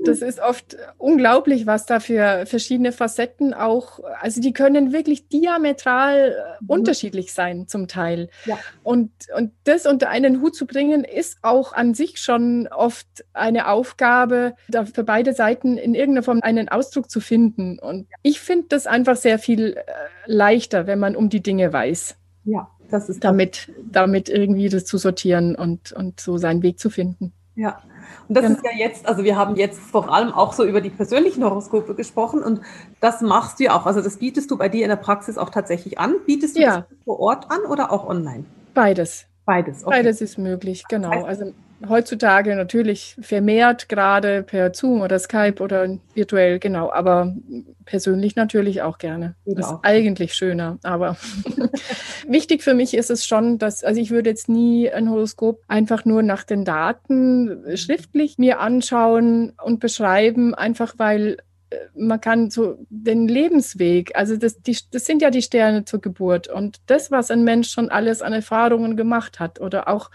Das 0.05 0.21
ist 0.21 0.41
oft 0.41 0.77
unglaublich, 0.99 1.67
was 1.67 1.87
da 1.87 2.01
für 2.01 2.45
verschiedene 2.47 2.93
Facetten 2.93 3.55
auch, 3.55 4.01
also 4.21 4.41
die 4.41 4.53
können 4.53 4.93
wirklich 4.93 5.29
diametral 5.29 6.33
äh, 6.33 6.63
mhm. 6.63 6.71
unterschiedlich 6.71 7.33
sein 7.33 7.69
zum 7.69 7.87
Teil. 7.87 8.31
Ja. 8.47 8.59
Und, 8.83 9.11
und 9.37 9.53
das 9.65 9.87
unter 9.87 10.09
einen 10.09 10.41
Hut 10.41 10.57
zu 10.57 10.67
bringen, 10.67 11.05
ist 11.05 11.39
auch 11.43 11.73
an 11.73 11.95
sich 11.95 12.19
schon 12.19 12.67
oft 12.69 13.07
eine 13.33 13.69
Aufgabe, 13.69 14.55
da 14.69 14.87
für 14.87 15.05
beide 15.05 15.35
Seiten 15.35 15.79
in 15.79 15.95
irgendeiner 15.95 16.25
Form 16.25 16.41
einen 16.43 16.69
Ausdruck 16.69 17.11
zu 17.11 17.21
finden. 17.21 17.79
Und 17.79 18.09
ich 18.23 18.41
finde 18.41 18.67
das 18.71 18.87
einfach 18.87 19.17
sehr 19.17 19.39
viel 19.39 19.77
äh, 19.77 19.83
leichter, 20.27 20.87
wenn 20.87 20.99
man 20.99 21.15
um 21.15 21.29
die 21.29 21.43
Dinge 21.43 21.73
weiß. 21.73 22.17
Ja, 22.45 22.71
damit, 23.21 23.71
damit 23.91 24.29
irgendwie 24.29 24.69
das 24.69 24.85
zu 24.85 24.99
sortieren 24.99 25.55
und, 25.55 25.93
und 25.93 26.19
so 26.21 26.39
seinen 26.39 26.63
Weg 26.63 26.81
zu 26.81 26.91
finden. 26.91 27.33
Ja, 27.55 27.83
und 28.29 28.37
das 28.37 28.45
genau. 28.45 28.57
ist 28.57 28.65
ja 28.65 28.71
jetzt, 28.77 29.07
also 29.07 29.25
wir 29.25 29.37
haben 29.37 29.57
jetzt 29.57 29.81
vor 29.81 30.13
allem 30.13 30.33
auch 30.33 30.53
so 30.53 30.65
über 30.65 30.81
die 30.81 30.91
persönlichen 30.91 31.45
Horoskope 31.45 31.95
gesprochen 31.95 32.43
und 32.43 32.61
das 33.01 33.21
machst 33.21 33.59
du 33.61 33.65
ja 33.65 33.79
auch. 33.79 33.87
Also 33.87 34.01
das 34.01 34.19
bietest 34.19 34.51
du 34.51 34.57
bei 34.57 34.69
dir 34.69 34.83
in 34.83 34.89
der 34.89 34.97
Praxis 34.97 35.39
auch 35.39 35.51
tatsächlich 35.51 35.99
an. 35.99 36.15
Bietest 36.27 36.57
du 36.57 36.61
ja. 36.61 36.77
das 36.77 36.85
vor 37.05 37.21
Ort 37.21 37.51
an 37.51 37.61
oder 37.71 37.93
auch 37.93 38.07
online? 38.07 38.45
Beides. 38.75 39.27
Beides, 39.45 39.85
okay. 39.85 39.97
Beides 39.97 40.21
ist 40.21 40.39
möglich, 40.39 40.85
genau. 40.89 41.25
Also 41.25 41.53
heutzutage 41.89 42.55
natürlich 42.57 43.17
vermehrt, 43.21 43.89
gerade 43.89 44.43
per 44.43 44.75
Zoom 44.75 45.01
oder 45.01 45.19
Skype 45.19 45.63
oder 45.63 45.99
virtuell, 46.15 46.59
genau, 46.59 46.91
aber 46.91 47.35
persönlich 47.85 48.37
natürlich 48.37 48.83
auch 48.83 48.99
gerne. 48.99 49.35
Das 49.47 49.71
ist 49.71 49.79
eigentlich 49.83 50.35
schöner, 50.35 50.79
aber 50.83 51.17
wichtig 52.27 52.63
für 52.63 52.75
mich 52.75 52.95
ist 52.95 53.11
es 53.11 53.25
schon, 53.25 53.59
dass, 53.59 53.83
also 53.83 54.01
ich 54.01 54.11
würde 54.11 54.31
jetzt 54.31 54.49
nie 54.49 54.91
ein 54.91 55.11
Horoskop 55.11 55.63
einfach 55.69 56.05
nur 56.05 56.23
nach 56.23 56.45
den 56.45 56.65
Daten 56.65 57.65
schriftlich 57.77 58.39
mir 58.39 58.61
anschauen 58.61 59.55
und 59.63 59.81
beschreiben, 59.81 60.55
einfach 60.55 60.95
weil 60.99 61.39
äh, 61.71 61.77
man 61.97 62.21
kann 62.21 62.51
so 62.51 62.79
den 62.91 63.29
Lebensweg, 63.29 64.17
also 64.17 64.37
das, 64.37 64.61
die, 64.61 64.77
das 64.91 65.07
sind 65.07 65.23
ja 65.23 65.31
die 65.31 65.43
Sterne 65.43 65.85
zur 65.85 66.01
Geburt. 66.01 66.49
Und 66.49 66.81
das, 66.87 67.11
was 67.11 67.31
ein 67.31 67.45
Mensch 67.45 67.71
schon 67.71 67.89
alles 67.89 68.23
an 68.23 68.33
Erfahrungen 68.33 68.97
gemacht 68.97 69.41
hat 69.41 69.61
oder 69.61 69.89
auch 69.89 70.11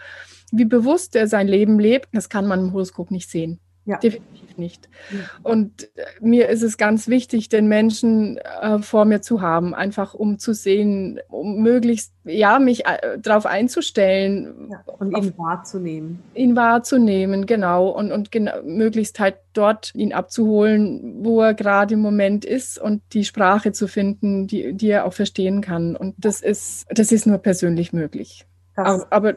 wie 0.57 0.65
bewusst 0.65 1.15
er 1.15 1.27
sein 1.27 1.47
Leben 1.47 1.79
lebt, 1.79 2.09
das 2.13 2.29
kann 2.29 2.47
man 2.47 2.59
im 2.59 2.74
Horoskop 2.74 3.12
nicht 3.12 3.29
sehen. 3.29 3.59
Ja. 3.88 4.00
Definitiv 4.00 4.57
nicht. 4.57 4.89
Ja. 5.12 5.19
Und 5.43 5.83
äh, 5.95 6.05
mir 6.19 6.50
ist 6.50 6.63
es 6.63 6.77
ganz 6.77 7.07
wichtig, 7.07 7.50
den 7.50 7.67
Menschen 7.67 8.38
äh, 8.38 8.79
vor 8.79 9.05
mir 9.05 9.21
zu 9.21 9.41
haben, 9.41 9.75
einfach 9.75 10.15
um 10.15 10.39
zu 10.39 10.55
sehen, 10.55 11.19
um 11.29 11.62
möglichst, 11.62 12.12
ja, 12.24 12.57
mich 12.57 12.88
äh, 12.88 13.19
darauf 13.19 13.45
einzustellen. 13.45 14.69
Ja, 14.71 14.83
und 14.97 15.15
ihn 15.15 15.38
wahrzunehmen. 15.38 16.24
Ihn 16.33 16.55
wahrzunehmen, 16.55 17.45
genau. 17.45 17.89
Und, 17.89 18.12
und 18.12 18.31
genau, 18.31 18.53
möglichst 18.63 19.19
halt 19.19 19.35
dort 19.53 19.91
ihn 19.93 20.13
abzuholen, 20.13 21.24
wo 21.24 21.41
er 21.41 21.53
gerade 21.53 21.93
im 21.93 22.00
Moment 22.00 22.43
ist 22.43 22.79
und 22.79 23.03
die 23.13 23.24
Sprache 23.24 23.71
zu 23.71 23.88
finden, 23.88 24.47
die, 24.47 24.74
die 24.74 24.89
er 24.89 25.05
auch 25.05 25.13
verstehen 25.13 25.62
kann. 25.62 25.95
Und 25.95 26.15
das 26.17 26.41
ist, 26.41 26.88
das 26.89 27.12
ist 27.12 27.27
nur 27.27 27.38
persönlich 27.38 27.93
möglich. 27.93 28.47
Aber, 28.75 29.08
aber, 29.10 29.34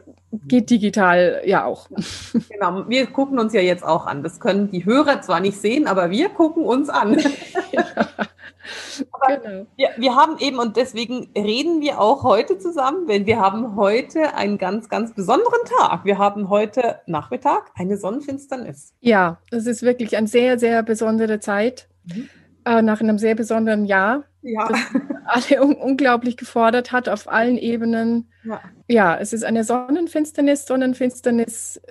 geht 0.47 0.69
digital 0.69 1.41
ja 1.45 1.65
auch. 1.65 1.89
Genau, 2.49 2.89
wir 2.89 3.07
gucken 3.07 3.39
uns 3.39 3.53
ja 3.53 3.61
jetzt 3.61 3.83
auch 3.83 4.05
an. 4.05 4.21
Das 4.21 4.39
können 4.39 4.69
die 4.69 4.85
Hörer 4.85 5.21
zwar 5.21 5.39
nicht 5.39 5.59
sehen, 5.59 5.87
aber 5.87 6.09
wir 6.11 6.29
gucken 6.29 6.65
uns 6.65 6.89
an. 6.89 7.17
Ja. 7.71 7.85
genau. 9.27 9.65
wir, 9.75 9.89
wir 9.97 10.15
haben 10.15 10.37
eben, 10.39 10.59
und 10.59 10.75
deswegen 10.75 11.29
reden 11.35 11.81
wir 11.81 11.99
auch 11.99 12.23
heute 12.23 12.57
zusammen, 12.57 13.07
denn 13.07 13.25
wir 13.25 13.39
haben 13.39 13.75
heute 13.75 14.35
einen 14.35 14.57
ganz, 14.57 14.89
ganz 14.89 15.13
besonderen 15.13 15.59
Tag. 15.77 16.05
Wir 16.05 16.17
haben 16.17 16.49
heute 16.49 16.99
Nachmittag 17.05 17.71
eine 17.75 17.97
Sonnenfinsternis. 17.97 18.93
Ja, 18.99 19.39
das 19.51 19.65
ist 19.65 19.83
wirklich 19.83 20.17
eine 20.17 20.27
sehr, 20.27 20.59
sehr 20.59 20.83
besondere 20.83 21.39
Zeit. 21.39 21.87
Mhm. 22.05 22.29
Äh, 22.65 22.81
nach 22.81 22.99
einem 22.99 23.17
sehr 23.17 23.35
besonderen 23.35 23.85
Jahr 23.85 24.25
ja. 24.41 24.69
alle 25.25 25.63
un 25.63 25.75
unglaublich 25.75 26.37
gefordert 26.37 26.91
hat 26.91 27.09
auf 27.09 27.29
allen 27.29 27.57
Ebenen. 27.57 28.29
Ja. 28.43 28.61
ja, 28.87 29.17
es 29.17 29.33
ist 29.33 29.43
eine 29.43 29.63
Sonnenfinsternis. 29.63 30.65
Sonnenfinsternis 30.65 31.81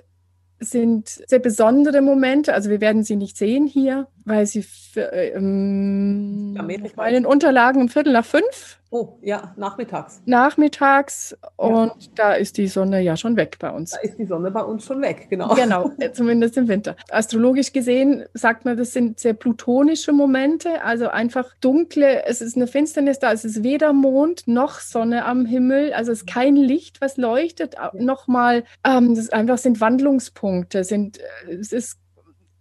sind 0.59 1.07
sehr 1.07 1.39
besondere 1.39 2.01
Momente. 2.01 2.53
Also 2.53 2.69
wir 2.69 2.81
werden 2.81 3.03
sie 3.03 3.15
nicht 3.15 3.37
sehen 3.37 3.65
hier, 3.65 4.07
weil 4.29 4.45
sie 4.45 4.63
für, 4.63 5.11
ähm, 5.11 6.57
bei 6.95 7.11
den 7.11 7.25
Unterlagen 7.25 7.81
um 7.81 7.89
Viertel 7.89 8.13
nach 8.13 8.25
fünf 8.25 8.79
Oh, 8.91 9.19
ja, 9.21 9.53
nachmittags. 9.55 10.19
Nachmittags 10.25 11.37
und 11.57 11.89
ja. 11.89 12.11
da 12.15 12.33
ist 12.33 12.57
die 12.57 12.67
Sonne 12.67 13.01
ja 13.01 13.15
schon 13.15 13.37
weg 13.37 13.57
bei 13.59 13.69
uns. 13.69 13.91
Da 13.91 13.99
ist 13.99 14.17
die 14.17 14.25
Sonne 14.25 14.49
bei 14.49 14.63
uns 14.63 14.83
schon 14.83 14.99
weg, 15.03 15.27
genau. 15.29 15.53
Genau, 15.53 15.91
äh, 15.99 16.11
zumindest 16.11 16.57
im 16.57 16.67
Winter. 16.67 16.95
Astrologisch 17.11 17.71
gesehen 17.71 18.25
sagt 18.33 18.65
man, 18.65 18.77
das 18.77 18.91
sind 18.91 19.19
sehr 19.19 19.33
plutonische 19.33 20.11
Momente, 20.11 20.81
also 20.81 21.07
einfach 21.07 21.53
dunkle, 21.61 22.25
es 22.25 22.41
ist 22.41 22.55
eine 22.55 22.65
Finsternis 22.65 23.19
da, 23.19 23.31
es 23.31 23.45
ist 23.45 23.61
weder 23.61 23.93
Mond 23.93 24.47
noch 24.47 24.79
Sonne 24.79 25.23
am 25.23 25.45
Himmel, 25.45 25.93
also 25.93 26.11
es 26.11 26.21
ist 26.21 26.27
kein 26.27 26.55
Licht, 26.55 26.99
was 26.99 27.17
leuchtet. 27.17 27.75
Nochmal, 27.93 28.63
ähm, 28.83 29.13
das 29.13 29.29
einfach 29.29 29.59
sind 29.59 29.81
Wandlungspunkte, 29.81 30.83
sind, 30.83 31.19
äh, 31.19 31.53
es 31.53 31.71
ist, 31.71 31.99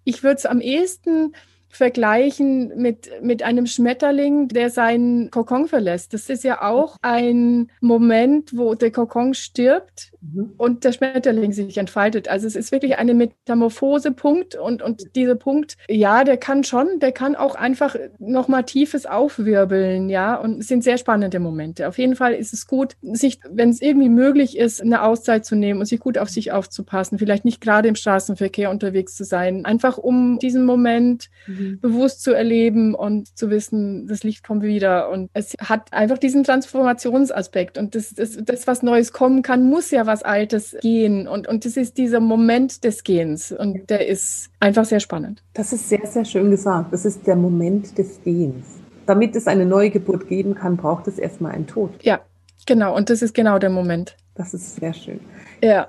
ich 0.05 0.23
würde 0.23 0.37
es 0.37 0.47
am 0.47 0.61
ehesten 0.61 1.33
vergleichen 1.69 2.73
mit, 2.77 3.11
mit 3.23 3.43
einem 3.43 3.67
Schmetterling, 3.67 4.49
der 4.49 4.71
seinen 4.71 5.31
Kokon 5.31 5.69
verlässt. 5.69 6.15
Das 6.15 6.31
ist 6.31 6.45
ja 6.45 6.63
auch 6.63 6.97
ein 7.03 7.71
Moment, 7.81 8.57
wo 8.57 8.75
der 8.75 8.91
Kokon 8.91 9.35
stirbt 9.35 10.13
mhm. 10.21 10.55
und 10.57 10.85
der 10.85 10.93
Schmetterling 10.93 11.53
sich 11.53 11.77
entfaltet. 11.77 12.29
Also 12.29 12.47
es 12.47 12.57
ist 12.57 12.73
wirklich 12.73 12.99
eine 12.99 13.15
Metamorphose-Punkt 13.15 14.57
und, 14.57 14.83
und 14.83 15.15
dieser 15.15 15.35
Punkt, 15.35 15.77
ja, 15.89 16.25
der 16.25 16.39
kann 16.39 16.65
schon, 16.65 16.99
der 17.01 17.13
kann 17.13 17.37
auch 17.37 17.55
einfach 17.55 17.97
nochmal 18.19 18.65
tiefes 18.65 19.07
aufwirbeln, 19.07 20.09
ja, 20.09 20.37
und 20.37 20.61
es 20.61 20.69
sind 20.69 20.83
sehr 20.83 20.99
spannende 20.99 21.39
Momente. 21.39 21.87
Auf 21.87 21.99
jeden 21.99 22.17
Fall 22.17 22.35
ist 22.35 22.53
es 22.53 22.67
gut, 22.67 22.97
sich, 23.03 23.41
wenn 23.49 23.69
es 23.71 23.83
irgendwie 23.83 24.09
möglich 24.09 24.57
ist, 24.57 24.81
eine 24.81 25.03
Auszeit 25.03 25.45
zu 25.45 25.55
nehmen 25.55 25.81
und 25.81 25.87
sich 25.87 26.01
gut 26.01 26.19
auf 26.19 26.31
sich 26.31 26.51
aufzupassen, 26.51 27.19
vielleicht 27.19 27.45
nicht 27.45 27.61
gerade 27.61 27.89
im 27.89 27.95
Straßenverkehr 27.95 28.71
unterwegs 28.71 29.15
zu 29.15 29.25
sein, 29.25 29.65
einfach 29.65 29.99
um 29.99 30.39
diesen 30.39 30.65
Moment 30.65 31.29
mhm 31.47 31.58
mhm. 31.59 31.81
bewusst 31.81 32.23
zu 32.23 32.33
erleben 32.33 32.95
und 32.95 33.37
zu 33.37 33.51
wissen, 33.51 34.07
das 34.07 34.23
Licht 34.23 34.47
kommt 34.47 34.63
wieder. 34.63 35.11
Und 35.11 35.31
es 35.33 35.55
hat 35.61 35.93
einfach 35.93 36.19
diesen 36.19 36.45
Transformationsaspekt. 36.45 37.79
Und 37.79 37.95
das, 37.95 38.15
das, 38.15 38.39
das 38.43 38.67
was 38.67 38.83
Neues 38.83 39.13
kommen 39.13 39.43
kann, 39.43 39.69
muss 39.69 39.91
ja 39.91 40.07
was 40.07 40.23
Altes 40.23 40.77
gehen. 40.81 41.27
Und, 41.29 41.49
und 41.49 41.65
das 41.65 41.77
ist 41.77 41.99
dieser 41.99 42.21
Moment 42.21 42.85
des 42.85 43.05
Gehens. 43.05 43.53
Und 43.53 43.91
der 43.91 44.07
ist 44.07 44.51
einfach 44.61 44.85
sehr 44.85 45.01
spannend. 45.01 45.43
Das 45.55 45.73
ist 45.73 45.89
sehr, 45.89 46.07
sehr 46.07 46.25
schön 46.25 46.51
gesagt. 46.51 46.93
Das 46.93 47.05
ist 47.05 47.27
der 47.27 47.37
Moment 47.37 47.99
des 47.99 48.23
Gehens. 48.23 48.67
Damit 49.07 49.35
es 49.37 49.47
eine 49.47 49.65
neue 49.65 49.91
Geburt 49.91 50.29
geben 50.29 50.55
kann, 50.55 50.77
braucht 50.77 51.09
es 51.09 51.19
erstmal 51.19 51.53
einen 51.53 51.67
Tod. 51.67 51.91
Ja, 52.03 52.21
genau. 52.67 52.95
Und 52.95 53.11
das 53.11 53.23
ist 53.23 53.35
genau 53.35 53.59
der 53.59 53.71
Moment. 53.71 54.17
Das 54.35 54.55
ist 54.55 54.77
sehr 54.77 54.93
schön. 54.93 55.21
Ja. 55.63 55.89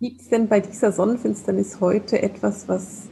Gibt 0.00 0.20
es 0.20 0.28
denn 0.28 0.48
bei 0.48 0.60
dieser 0.60 0.90
Sonnenfinsternis 0.90 1.80
heute 1.80 2.20
etwas, 2.20 2.68
was 2.68 3.08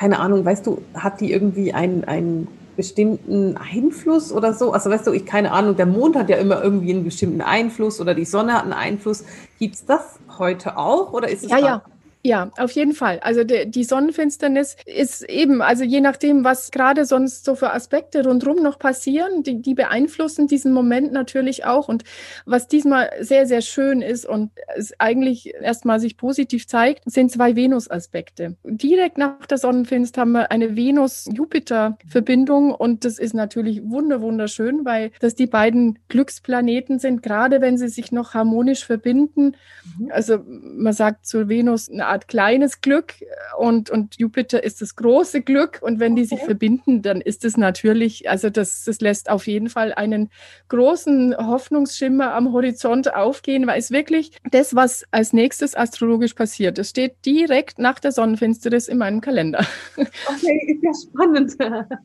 keine 0.00 0.18
Ahnung, 0.18 0.46
weißt 0.46 0.66
du, 0.66 0.80
hat 0.94 1.20
die 1.20 1.30
irgendwie 1.30 1.74
einen, 1.74 2.04
einen 2.04 2.48
bestimmten 2.74 3.58
Einfluss 3.58 4.32
oder 4.32 4.54
so? 4.54 4.72
Also 4.72 4.88
weißt 4.88 5.06
du, 5.06 5.12
ich 5.12 5.26
keine 5.26 5.52
Ahnung, 5.52 5.76
der 5.76 5.84
Mond 5.84 6.16
hat 6.16 6.30
ja 6.30 6.38
immer 6.38 6.64
irgendwie 6.64 6.94
einen 6.94 7.04
bestimmten 7.04 7.42
Einfluss 7.42 8.00
oder 8.00 8.14
die 8.14 8.24
Sonne 8.24 8.54
hat 8.54 8.62
einen 8.62 8.72
Einfluss. 8.72 9.24
Gibt 9.58 9.74
es 9.74 9.84
das 9.84 10.18
heute 10.38 10.78
auch 10.78 11.12
oder 11.12 11.28
ist 11.28 11.44
es 11.44 11.50
ja, 11.50 11.58
ja. 11.58 11.82
Ja, 12.22 12.50
auf 12.58 12.72
jeden 12.72 12.92
Fall. 12.92 13.18
Also 13.20 13.44
de, 13.44 13.64
die 13.64 13.84
Sonnenfinsternis 13.84 14.76
ist 14.84 15.22
eben, 15.22 15.62
also 15.62 15.84
je 15.84 16.02
nachdem, 16.02 16.44
was 16.44 16.70
gerade 16.70 17.06
sonst 17.06 17.46
so 17.46 17.54
für 17.54 17.72
Aspekte 17.72 18.22
rundherum 18.24 18.62
noch 18.62 18.78
passieren, 18.78 19.42
die, 19.42 19.62
die 19.62 19.72
beeinflussen 19.72 20.46
diesen 20.46 20.72
Moment 20.72 21.12
natürlich 21.12 21.64
auch. 21.64 21.88
Und 21.88 22.04
was 22.44 22.68
diesmal 22.68 23.10
sehr, 23.20 23.46
sehr 23.46 23.62
schön 23.62 24.02
ist 24.02 24.26
und 24.26 24.50
es 24.76 24.92
eigentlich 24.98 25.54
erstmal 25.54 25.98
sich 25.98 26.18
positiv 26.18 26.66
zeigt, 26.66 27.10
sind 27.10 27.32
zwei 27.32 27.56
Venus-Aspekte. 27.56 28.56
Direkt 28.64 29.16
nach 29.16 29.46
der 29.46 29.56
Sonnenfinst 29.56 30.18
haben 30.18 30.32
wir 30.32 30.50
eine 30.50 30.76
Venus-Jupiter-Verbindung 30.76 32.74
und 32.74 33.06
das 33.06 33.18
ist 33.18 33.32
natürlich 33.32 33.80
wunder, 33.82 34.20
wunderschön, 34.20 34.84
weil 34.84 35.10
das 35.20 35.36
die 35.36 35.46
beiden 35.46 35.98
Glücksplaneten 36.08 36.98
sind, 36.98 37.22
gerade 37.22 37.62
wenn 37.62 37.78
sie 37.78 37.88
sich 37.88 38.12
noch 38.12 38.34
harmonisch 38.34 38.84
verbinden. 38.84 39.56
Mhm. 39.98 40.10
Also 40.10 40.40
man 40.44 40.92
sagt 40.92 41.24
zu 41.24 41.48
Venus, 41.48 41.88
eine 41.88 42.09
Art 42.10 42.28
kleines 42.28 42.80
Glück 42.80 43.14
und, 43.58 43.88
und 43.88 44.18
Jupiter 44.18 44.62
ist 44.62 44.82
das 44.82 44.96
große 44.96 45.42
Glück. 45.42 45.78
Und 45.80 46.00
wenn 46.00 46.16
die 46.16 46.24
sich 46.24 46.40
verbinden, 46.40 47.02
dann 47.02 47.20
ist 47.20 47.44
es 47.44 47.56
natürlich, 47.56 48.28
also 48.28 48.50
das, 48.50 48.84
das 48.84 49.00
lässt 49.00 49.30
auf 49.30 49.46
jeden 49.46 49.68
Fall 49.68 49.94
einen 49.94 50.30
großen 50.68 51.36
Hoffnungsschimmer 51.36 52.34
am 52.34 52.52
Horizont 52.52 53.14
aufgehen, 53.14 53.66
weil 53.66 53.78
es 53.78 53.90
wirklich 53.90 54.32
das, 54.50 54.74
was 54.74 55.04
als 55.10 55.32
nächstes 55.32 55.74
astrologisch 55.74 56.34
passiert, 56.34 56.78
das 56.78 56.90
steht 56.90 57.24
direkt 57.24 57.78
nach 57.78 58.00
der 58.00 58.12
Sonnenfinsternis 58.12 58.88
in 58.88 58.98
meinem 58.98 59.20
Kalender. 59.20 59.64
Okay, 59.96 60.60
ist 60.66 60.82
ja 60.82 61.10
spannend. 61.10 61.56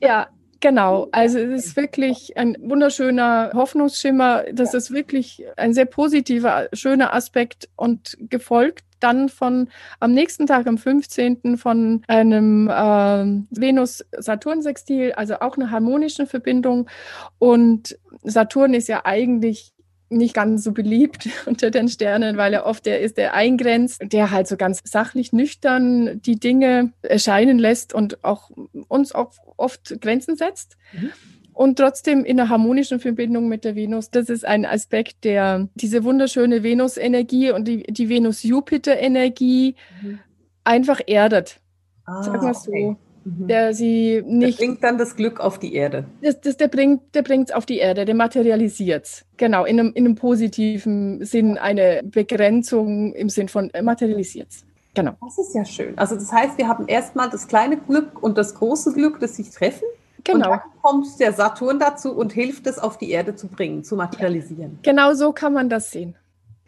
Ja, 0.01 0.27
Genau, 0.65 1.09
also 1.11 1.37
es 1.37 1.67
ist 1.67 1.75
wirklich 1.75 2.37
ein 2.37 2.57
wunderschöner 2.59 3.51
Hoffnungsschimmer. 3.53 4.45
Das 4.51 4.73
ist 4.73 4.89
wirklich 4.89 5.45
ein 5.57 5.75
sehr 5.75 5.85
positiver, 5.85 6.69
schöner 6.73 7.13
Aspekt 7.13 7.69
und 7.75 8.17
gefolgt 8.19 8.83
dann 8.99 9.29
von 9.29 9.69
am 9.99 10.13
nächsten 10.13 10.47
Tag, 10.47 10.65
am 10.65 10.79
15. 10.79 11.59
von 11.59 12.01
einem 12.07 12.67
äh, 12.67 13.43
Venus-Saturn-Sextil, 13.51 15.11
also 15.11 15.35
auch 15.41 15.55
eine 15.55 15.69
harmonische 15.69 16.25
Verbindung. 16.25 16.89
Und 17.37 17.99
Saturn 18.23 18.73
ist 18.73 18.87
ja 18.87 19.05
eigentlich 19.05 19.74
nicht 20.09 20.33
ganz 20.33 20.63
so 20.63 20.71
beliebt 20.71 21.29
unter 21.45 21.71
den 21.71 21.87
Sternen, 21.87 22.37
weil 22.37 22.53
er 22.53 22.65
oft 22.65 22.85
der 22.85 22.99
ist, 23.01 23.17
der 23.17 23.33
eingrenzt, 23.33 24.01
der 24.03 24.31
halt 24.31 24.47
so 24.47 24.57
ganz 24.57 24.81
sachlich 24.83 25.33
nüchtern 25.33 26.21
die 26.21 26.39
Dinge 26.39 26.93
erscheinen 27.01 27.59
lässt 27.59 27.93
und 27.93 28.23
auch 28.23 28.51
uns 28.87 29.13
auch 29.13 29.33
oft 29.57 29.99
Grenzen 30.01 30.35
setzt. 30.35 30.77
Mhm. 30.93 31.11
und 31.53 31.77
trotzdem 31.77 32.25
in 32.25 32.39
einer 32.39 32.49
harmonischen 32.49 32.99
Verbindung 32.99 33.47
mit 33.47 33.63
der 33.63 33.75
Venus. 33.75 34.09
Das 34.09 34.29
ist 34.29 34.45
ein 34.45 34.65
Aspekt, 34.65 35.23
der 35.23 35.69
diese 35.75 36.03
wunderschöne 36.03 36.63
Venus-Energie 36.63 37.51
und 37.51 37.67
die, 37.67 37.83
die 37.83 38.09
Venus-Jupiter-Energie 38.09 39.75
mhm. 40.01 40.19
einfach 40.65 40.99
erdet. 41.07 41.61
Ah, 42.05 42.21
Sag 42.21 42.41
mal 42.41 42.51
okay. 42.51 42.89
so. 42.91 42.97
Mhm. 43.25 43.47
Der 43.47 43.73
sie 43.73 44.21
nicht. 44.25 44.59
Der 44.59 44.65
bringt 44.65 44.83
dann 44.83 44.97
das 44.99 45.15
Glück 45.15 45.39
auf 45.39 45.57
die 45.57 45.73
Erde. 45.73 46.05
Das, 46.21 46.39
das, 46.39 46.57
der 46.57 46.67
bringt 46.67 47.15
der 47.15 47.23
es 47.27 47.51
auf 47.51 47.65
die 47.65 47.79
Erde, 47.79 48.05
der 48.05 48.13
materialisiert 48.13 49.05
es. 49.05 49.25
Genau, 49.37 49.65
in 49.65 49.79
einem, 49.79 49.93
in 49.93 50.05
einem 50.05 50.15
positiven 50.15 51.25
Sinn 51.25 51.57
eine 51.57 52.01
Begrenzung 52.03 53.13
im 53.13 53.29
Sinn 53.29 53.49
von 53.49 53.71
äh, 53.73 53.81
materialisiert 53.81 54.49
es. 54.51 54.65
Genau. 54.93 55.13
Das 55.21 55.37
ist 55.39 55.55
ja 55.55 55.65
schön. 55.65 55.97
Also 55.97 56.15
das 56.15 56.31
heißt, 56.31 56.57
wir 56.59 56.67
haben 56.67 56.87
erstmal 56.87 57.29
das 57.29 57.47
kleine 57.47 57.77
Glück 57.77 58.21
und 58.21 58.37
das 58.37 58.55
große 58.55 58.93
Glück, 58.93 59.19
das 59.19 59.35
sich 59.35 59.49
treffen. 59.49 59.87
Genau. 60.23 60.51
Und 60.51 60.59
dann 60.59 60.81
kommt 60.81 61.19
der 61.19 61.33
Saturn 61.33 61.79
dazu 61.79 62.13
und 62.13 62.31
hilft 62.31 62.67
es 62.67 62.77
auf 62.79 62.97
die 62.97 63.09
Erde 63.09 63.35
zu 63.35 63.47
bringen, 63.47 63.83
zu 63.83 63.95
materialisieren. 63.95 64.79
Genau 64.83 65.13
so 65.13 65.33
kann 65.33 65.51
man 65.51 65.69
das 65.69 65.91
sehen. 65.91 66.15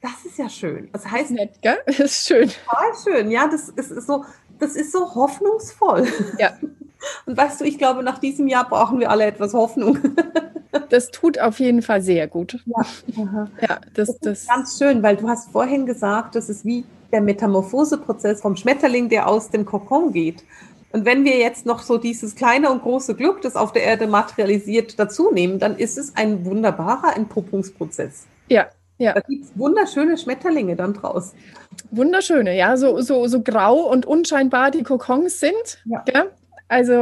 Das 0.01 0.25
ist 0.25 0.37
ja 0.37 0.47
schön. 0.47 0.89
Das 0.93 1.09
heißt, 1.09 1.31
nett, 1.31 1.61
gell? 1.61 1.77
Das 1.85 1.99
ist 1.99 2.27
schön. 2.27 2.49
Total 2.49 2.91
schön. 3.03 3.31
Ja, 3.31 3.47
das 3.47 3.69
ist, 3.69 3.91
ist 3.91 4.07
so, 4.07 4.25
das 4.59 4.75
ist 4.75 4.91
so 4.91 5.15
hoffnungsvoll. 5.15 6.07
Ja. 6.39 6.51
Und 7.25 7.37
weißt 7.37 7.61
du, 7.61 7.65
ich 7.65 7.77
glaube, 7.77 8.03
nach 8.03 8.17
diesem 8.17 8.47
Jahr 8.47 8.67
brauchen 8.67 8.99
wir 8.99 9.11
alle 9.11 9.25
etwas 9.25 9.53
Hoffnung. 9.53 9.99
Das 10.89 11.11
tut 11.11 11.39
auf 11.39 11.59
jeden 11.59 11.81
Fall 11.81 12.01
sehr 12.01 12.27
gut. 12.27 12.59
Ja, 12.65 13.47
ja 13.61 13.79
das, 13.93 14.07
das, 14.07 14.19
das 14.19 14.41
ist 14.41 14.49
ganz 14.49 14.77
schön, 14.77 15.01
weil 15.01 15.15
du 15.15 15.27
hast 15.27 15.49
vorhin 15.49 15.85
gesagt, 15.85 16.35
das 16.35 16.49
ist 16.49 16.65
wie 16.65 16.83
der 17.11 17.21
Metamorphoseprozess 17.21 18.41
vom 18.41 18.55
Schmetterling, 18.55 19.09
der 19.09 19.27
aus 19.27 19.49
dem 19.49 19.65
Kokon 19.65 20.11
geht. 20.11 20.43
Und 20.91 21.05
wenn 21.05 21.25
wir 21.25 21.37
jetzt 21.37 21.65
noch 21.65 21.81
so 21.81 21.97
dieses 21.97 22.35
kleine 22.35 22.69
und 22.69 22.81
große 22.81 23.15
Glück, 23.15 23.41
das 23.41 23.55
auf 23.55 23.71
der 23.71 23.83
Erde 23.83 24.07
materialisiert, 24.07 24.99
dazu 24.99 25.31
nehmen, 25.31 25.57
dann 25.57 25.77
ist 25.77 25.97
es 25.97 26.15
ein 26.15 26.45
wunderbarer 26.45 27.15
Entpuppungsprozess. 27.15 28.27
Ja, 28.49 28.67
ja. 28.97 29.13
Da 29.13 29.21
gibt 29.21 29.45
es 29.45 29.51
wunderschöne 29.55 30.17
Schmetterlinge 30.17 30.75
dann 30.75 30.93
draus. 30.93 31.33
Wunderschöne, 31.91 32.55
ja, 32.55 32.77
so, 32.77 33.01
so, 33.01 33.27
so 33.27 33.41
grau 33.41 33.89
und 33.89 34.05
unscheinbar 34.05 34.71
die 34.71 34.83
Kokons 34.83 35.39
sind. 35.39 35.83
Ja. 35.85 36.03
ja? 36.13 36.25
Also 36.69 36.93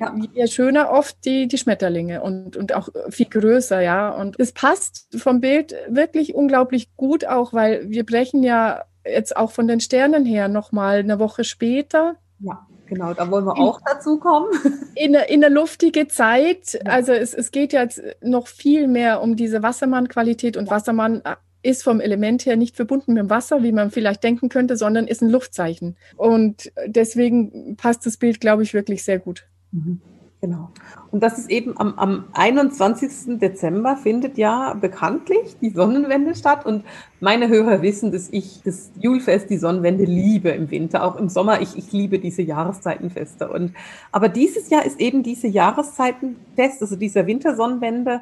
ja. 0.00 0.14
je 0.32 0.46
schöner 0.48 0.90
oft 0.90 1.24
die, 1.24 1.46
die 1.46 1.58
Schmetterlinge 1.58 2.20
und, 2.22 2.56
und 2.56 2.74
auch 2.74 2.88
viel 3.10 3.26
größer, 3.26 3.80
ja. 3.80 4.10
Und 4.10 4.38
es 4.40 4.52
passt 4.52 5.06
vom 5.16 5.40
Bild 5.40 5.74
wirklich 5.88 6.34
unglaublich 6.34 6.96
gut 6.96 7.24
auch, 7.24 7.52
weil 7.52 7.88
wir 7.88 8.04
brechen 8.04 8.42
ja 8.42 8.84
jetzt 9.04 9.36
auch 9.36 9.52
von 9.52 9.68
den 9.68 9.80
Sternen 9.80 10.24
her 10.24 10.48
nochmal 10.48 10.98
eine 10.98 11.18
Woche 11.18 11.44
später. 11.44 12.16
Ja. 12.40 12.66
Genau, 12.92 13.14
da 13.14 13.30
wollen 13.30 13.46
wir 13.46 13.56
auch 13.56 13.80
dazu 13.86 14.18
kommen. 14.18 14.48
In, 14.94 15.14
in 15.28 15.42
eine 15.42 15.48
luftige 15.48 16.08
Zeit. 16.08 16.78
Also 16.84 17.12
es, 17.12 17.32
es 17.32 17.50
geht 17.50 17.72
jetzt 17.72 18.02
noch 18.20 18.48
viel 18.48 18.86
mehr 18.86 19.22
um 19.22 19.34
diese 19.34 19.62
Wassermann-Qualität 19.62 20.58
und 20.58 20.68
Wassermann 20.68 21.22
ist 21.62 21.82
vom 21.82 22.00
Element 22.00 22.46
her 22.46 22.56
nicht 22.56 22.76
verbunden 22.76 23.14
mit 23.14 23.22
dem 23.22 23.30
Wasser, 23.30 23.62
wie 23.62 23.72
man 23.72 23.90
vielleicht 23.90 24.24
denken 24.24 24.48
könnte, 24.48 24.76
sondern 24.76 25.06
ist 25.06 25.22
ein 25.22 25.30
Luftzeichen. 25.30 25.96
Und 26.16 26.72
deswegen 26.86 27.76
passt 27.76 28.04
das 28.06 28.16
Bild, 28.16 28.40
glaube 28.40 28.62
ich, 28.62 28.74
wirklich 28.74 29.04
sehr 29.04 29.18
gut. 29.18 29.46
Mhm. 29.70 30.00
Genau. 30.42 30.70
Und 31.12 31.22
das 31.22 31.38
ist 31.38 31.50
eben 31.50 31.78
am, 31.78 31.94
am 31.94 32.24
21. 32.32 33.38
Dezember 33.38 33.96
findet 33.96 34.36
ja 34.38 34.74
bekanntlich 34.74 35.56
die 35.60 35.70
Sonnenwende 35.70 36.34
statt. 36.34 36.66
Und 36.66 36.84
meine 37.20 37.46
Hörer 37.46 37.80
wissen, 37.80 38.10
dass 38.10 38.28
ich 38.28 38.60
das 38.64 38.90
Julfest, 38.98 39.50
die 39.50 39.56
Sonnenwende 39.56 40.02
liebe 40.02 40.48
im 40.48 40.72
Winter, 40.72 41.04
auch 41.04 41.14
im 41.14 41.28
Sommer. 41.28 41.60
Ich, 41.60 41.78
ich 41.78 41.92
liebe 41.92 42.18
diese 42.18 42.42
Jahreszeitenfeste. 42.42 43.48
Und, 43.48 43.72
aber 44.10 44.28
dieses 44.28 44.68
Jahr 44.68 44.84
ist 44.84 44.98
eben 44.98 45.22
diese 45.22 45.46
Jahreszeitenfest, 45.46 46.82
also 46.82 46.96
dieser 46.96 47.28
Wintersonnenwende, 47.28 48.20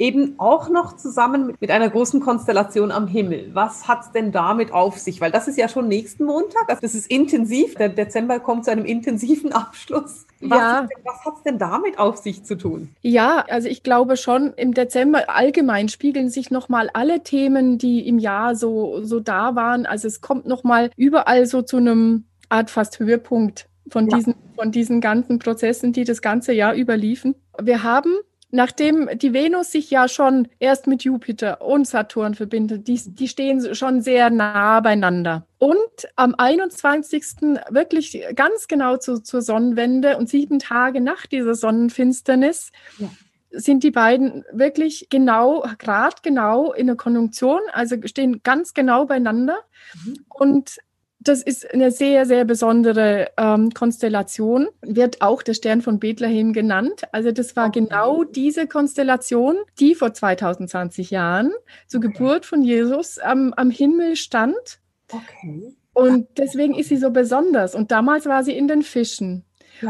eben 0.00 0.34
auch 0.38 0.70
noch 0.70 0.96
zusammen 0.96 1.46
mit, 1.46 1.60
mit 1.60 1.70
einer 1.70 1.88
großen 1.88 2.20
Konstellation 2.20 2.90
am 2.90 3.06
Himmel. 3.06 3.50
Was 3.52 3.86
hat 3.86 4.00
es 4.02 4.12
denn 4.12 4.32
damit 4.32 4.72
auf 4.72 4.98
sich? 4.98 5.20
Weil 5.20 5.30
das 5.30 5.46
ist 5.46 5.58
ja 5.58 5.68
schon 5.68 5.88
nächsten 5.88 6.24
Montag, 6.24 6.68
also 6.68 6.80
das 6.80 6.94
ist 6.94 7.10
intensiv. 7.10 7.74
Der 7.74 7.90
Dezember 7.90 8.40
kommt 8.40 8.64
zu 8.64 8.72
einem 8.72 8.86
intensiven 8.86 9.52
Abschluss. 9.52 10.26
Was, 10.40 10.58
ja. 10.58 10.88
was 11.04 11.24
hat 11.26 11.34
es 11.36 11.42
denn 11.42 11.58
damit 11.58 11.98
auf 11.98 12.16
sich 12.16 12.44
zu 12.44 12.56
tun? 12.56 12.88
Ja, 13.02 13.44
also 13.48 13.68
ich 13.68 13.82
glaube 13.82 14.16
schon, 14.16 14.54
im 14.56 14.72
Dezember 14.72 15.28
allgemein 15.28 15.90
spiegeln 15.90 16.30
sich 16.30 16.50
nochmal 16.50 16.88
alle 16.94 17.22
Themen, 17.22 17.76
die 17.76 18.08
im 18.08 18.18
Jahr 18.18 18.56
so, 18.56 19.02
so 19.04 19.20
da 19.20 19.54
waren. 19.54 19.84
Also 19.84 20.08
es 20.08 20.22
kommt 20.22 20.46
nochmal 20.46 20.90
überall 20.96 21.44
so 21.44 21.60
zu 21.60 21.76
einem 21.76 22.24
Art 22.48 22.70
fast 22.70 22.98
Höhepunkt 22.98 23.68
von, 23.90 24.08
ja. 24.08 24.16
diesen, 24.16 24.34
von 24.56 24.72
diesen 24.72 25.02
ganzen 25.02 25.38
Prozessen, 25.38 25.92
die 25.92 26.04
das 26.04 26.22
ganze 26.22 26.54
Jahr 26.54 26.74
überliefen. 26.74 27.34
Wir 27.60 27.82
haben 27.82 28.14
nachdem 28.50 29.08
die 29.14 29.32
Venus 29.32 29.72
sich 29.72 29.90
ja 29.90 30.08
schon 30.08 30.48
erst 30.58 30.86
mit 30.86 31.04
Jupiter 31.04 31.62
und 31.62 31.86
Saturn 31.86 32.34
verbindet, 32.34 32.88
die, 32.88 33.00
die 33.04 33.28
stehen 33.28 33.74
schon 33.74 34.02
sehr 34.02 34.30
nah 34.30 34.80
beieinander. 34.80 35.46
Und 35.58 35.78
am 36.16 36.34
21. 36.36 37.58
wirklich 37.70 38.24
ganz 38.34 38.66
genau 38.66 38.96
zu, 38.96 39.22
zur 39.22 39.42
Sonnenwende 39.42 40.16
und 40.16 40.28
sieben 40.28 40.58
Tage 40.58 41.00
nach 41.00 41.26
dieser 41.26 41.54
Sonnenfinsternis 41.54 42.72
ja. 42.98 43.10
sind 43.50 43.84
die 43.84 43.90
beiden 43.90 44.44
wirklich 44.52 45.08
genau, 45.10 45.64
gerade 45.78 46.16
genau 46.22 46.72
in 46.72 46.86
der 46.86 46.96
Konjunktion, 46.96 47.60
also 47.72 47.96
stehen 48.04 48.42
ganz 48.42 48.74
genau 48.74 49.06
beieinander. 49.06 49.58
Mhm. 50.04 50.24
Und 50.28 50.78
das 51.20 51.42
ist 51.42 51.72
eine 51.72 51.90
sehr, 51.90 52.24
sehr 52.24 52.46
besondere 52.46 53.28
ähm, 53.36 53.70
Konstellation, 53.72 54.68
wird 54.80 55.20
auch 55.20 55.42
der 55.42 55.52
Stern 55.52 55.82
von 55.82 55.98
Bethlehem 55.98 56.54
genannt. 56.54 57.02
Also 57.12 57.30
das 57.30 57.54
war 57.56 57.68
okay. 57.68 57.80
genau 57.80 58.24
diese 58.24 58.66
Konstellation, 58.66 59.56
die 59.78 59.94
vor 59.94 60.14
2020 60.14 61.10
Jahren 61.10 61.52
zur 61.86 62.00
okay. 62.00 62.12
Geburt 62.12 62.46
von 62.46 62.62
Jesus 62.62 63.18
am, 63.18 63.52
am 63.52 63.70
Himmel 63.70 64.16
stand. 64.16 64.80
Okay. 65.12 65.76
Und 65.92 66.26
deswegen 66.38 66.74
ist 66.74 66.88
sie 66.88 66.96
so 66.96 67.10
besonders. 67.10 67.74
Und 67.74 67.90
damals 67.90 68.24
war 68.24 68.42
sie 68.42 68.56
in 68.56 68.66
den 68.66 68.82
Fischen. 68.82 69.44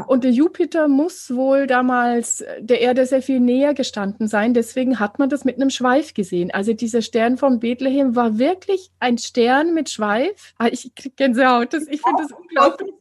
Und 0.06 0.24
der 0.24 0.30
Jupiter 0.30 0.88
muss 0.88 1.34
wohl 1.34 1.66
damals 1.66 2.44
der 2.60 2.80
Erde 2.80 3.06
sehr 3.06 3.22
viel 3.22 3.40
näher 3.40 3.74
gestanden 3.74 4.28
sein. 4.28 4.54
Deswegen 4.54 5.00
hat 5.00 5.18
man 5.18 5.28
das 5.28 5.44
mit 5.44 5.56
einem 5.56 5.70
Schweif 5.70 6.14
gesehen. 6.14 6.50
Also 6.50 6.72
dieser 6.72 7.02
Stern 7.02 7.36
von 7.36 7.60
Bethlehem 7.60 8.14
war 8.14 8.38
wirklich 8.38 8.90
ein 9.00 9.18
Stern 9.18 9.74
mit 9.74 9.90
Schweif. 9.90 10.54
Ah, 10.58 10.68
ich 10.70 10.94
kriege 10.94 11.14
Gänsehaut. 11.16 11.72
Das, 11.72 11.86
ich 11.88 12.00
finde 12.02 12.22
das 12.22 12.32
unglaublich. 12.38 12.92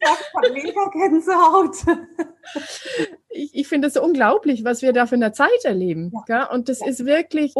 Mega 0.53 0.89
Gänsehaut. 0.91 1.75
ich, 3.29 3.55
ich 3.55 3.67
finde 3.67 3.87
es 3.87 3.93
so 3.93 4.03
unglaublich, 4.03 4.63
was 4.63 4.81
wir 4.81 4.93
da 4.93 5.05
für 5.05 5.15
eine 5.15 5.31
Zeit 5.31 5.63
erleben. 5.63 6.11
Ja. 6.27 6.51
Und 6.51 6.69
das 6.69 6.85
ist 6.85 7.05
wirklich, 7.05 7.53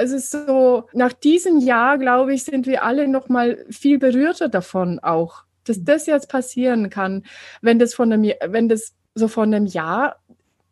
es 0.00 0.12
ist 0.12 0.30
so, 0.30 0.84
nach 0.92 1.12
diesem 1.12 1.58
Jahr, 1.58 1.98
glaube 1.98 2.34
ich, 2.34 2.44
sind 2.44 2.66
wir 2.66 2.84
alle 2.84 3.08
noch 3.08 3.28
mal 3.28 3.64
viel 3.70 3.98
berührter 3.98 4.48
davon 4.48 4.98
auch 5.00 5.47
dass 5.68 5.84
das 5.84 6.06
jetzt 6.06 6.28
passieren 6.28 6.90
kann, 6.90 7.24
wenn 7.60 7.78
das 7.78 7.94
von 7.94 8.12
einem, 8.12 8.32
wenn 8.46 8.68
das 8.68 8.94
so 9.14 9.28
von 9.28 9.52
einem 9.52 9.66
Jahr 9.66 10.16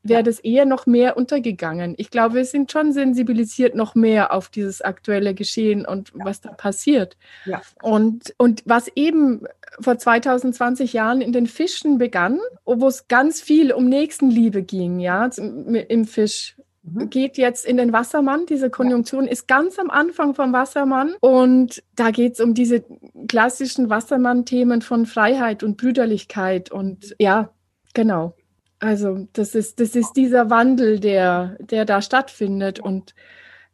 wäre 0.09 0.23
das 0.23 0.39
eher 0.39 0.65
noch 0.67 0.87
mehr 0.87 1.17
untergegangen. 1.17 1.95
Ich 1.99 2.11
glaube, 2.11 2.37
wir 2.37 2.45
sind 2.45 2.71
schon 2.71 2.93
sensibilisiert 2.93 3.75
noch 3.75 3.95
mehr 3.95 4.33
auf 4.33 4.49
dieses 4.49 4.83
aktuelle 4.83 5.35
Geschehen 5.35 5.87
und 5.87 6.13
ja. 6.17 6.25
was 6.25 6.41
da 6.41 6.53
passiert. 6.53 7.17
Ja. 7.45 7.63
Und, 7.83 8.35
und 8.39 8.63
was 8.65 8.89
eben 8.95 9.47
vor 9.81 9.99
2020 9.99 10.93
Jahren 10.93 11.21
in 11.21 11.33
den 11.33 11.47
Fischen 11.47 11.99
begann, 11.99 12.39
wo 12.65 12.87
es 12.87 13.09
ganz 13.09 13.41
viel 13.41 13.73
um 13.73 13.89
Nächstenliebe 13.89 14.63
ging, 14.63 15.01
ja, 15.01 15.27
im 15.27 16.05
Fisch, 16.05 16.56
Mhm. 16.87 17.11
geht 17.11 17.37
jetzt 17.37 17.67
in 17.67 17.77
den 17.77 17.93
Wassermann. 17.93 18.47
Diese 18.47 18.71
Konjunktion 18.71 19.25
ja. 19.25 19.33
ist 19.33 19.49
ganz 19.49 19.79
am 19.79 19.91
Anfang 19.91 20.35
vom 20.35 20.53
Wassermann. 20.53 21.15
Und 21.21 21.83
da 21.95 22.11
geht 22.11 22.35
es 22.35 22.41
um 22.41 22.55
diese 22.55 22.85
klassischen 23.29 23.91
Wassermann-Themen 23.91 24.83
von 24.83 25.07
Freiheit 25.07 25.63
und 25.63 25.77
Brüderlichkeit. 25.77 26.71
Und 26.71 27.15
ja, 27.19 27.51
genau. 27.95 28.35
Also 28.79 29.27
das 29.33 29.55
ist, 29.55 29.81
das 29.81 29.97
ist 29.97 30.13
dieser 30.13 30.51
Wandel, 30.51 31.01
der, 31.01 31.57
der 31.61 31.85
da 31.85 32.03
stattfindet. 32.03 32.79
Und 32.79 33.15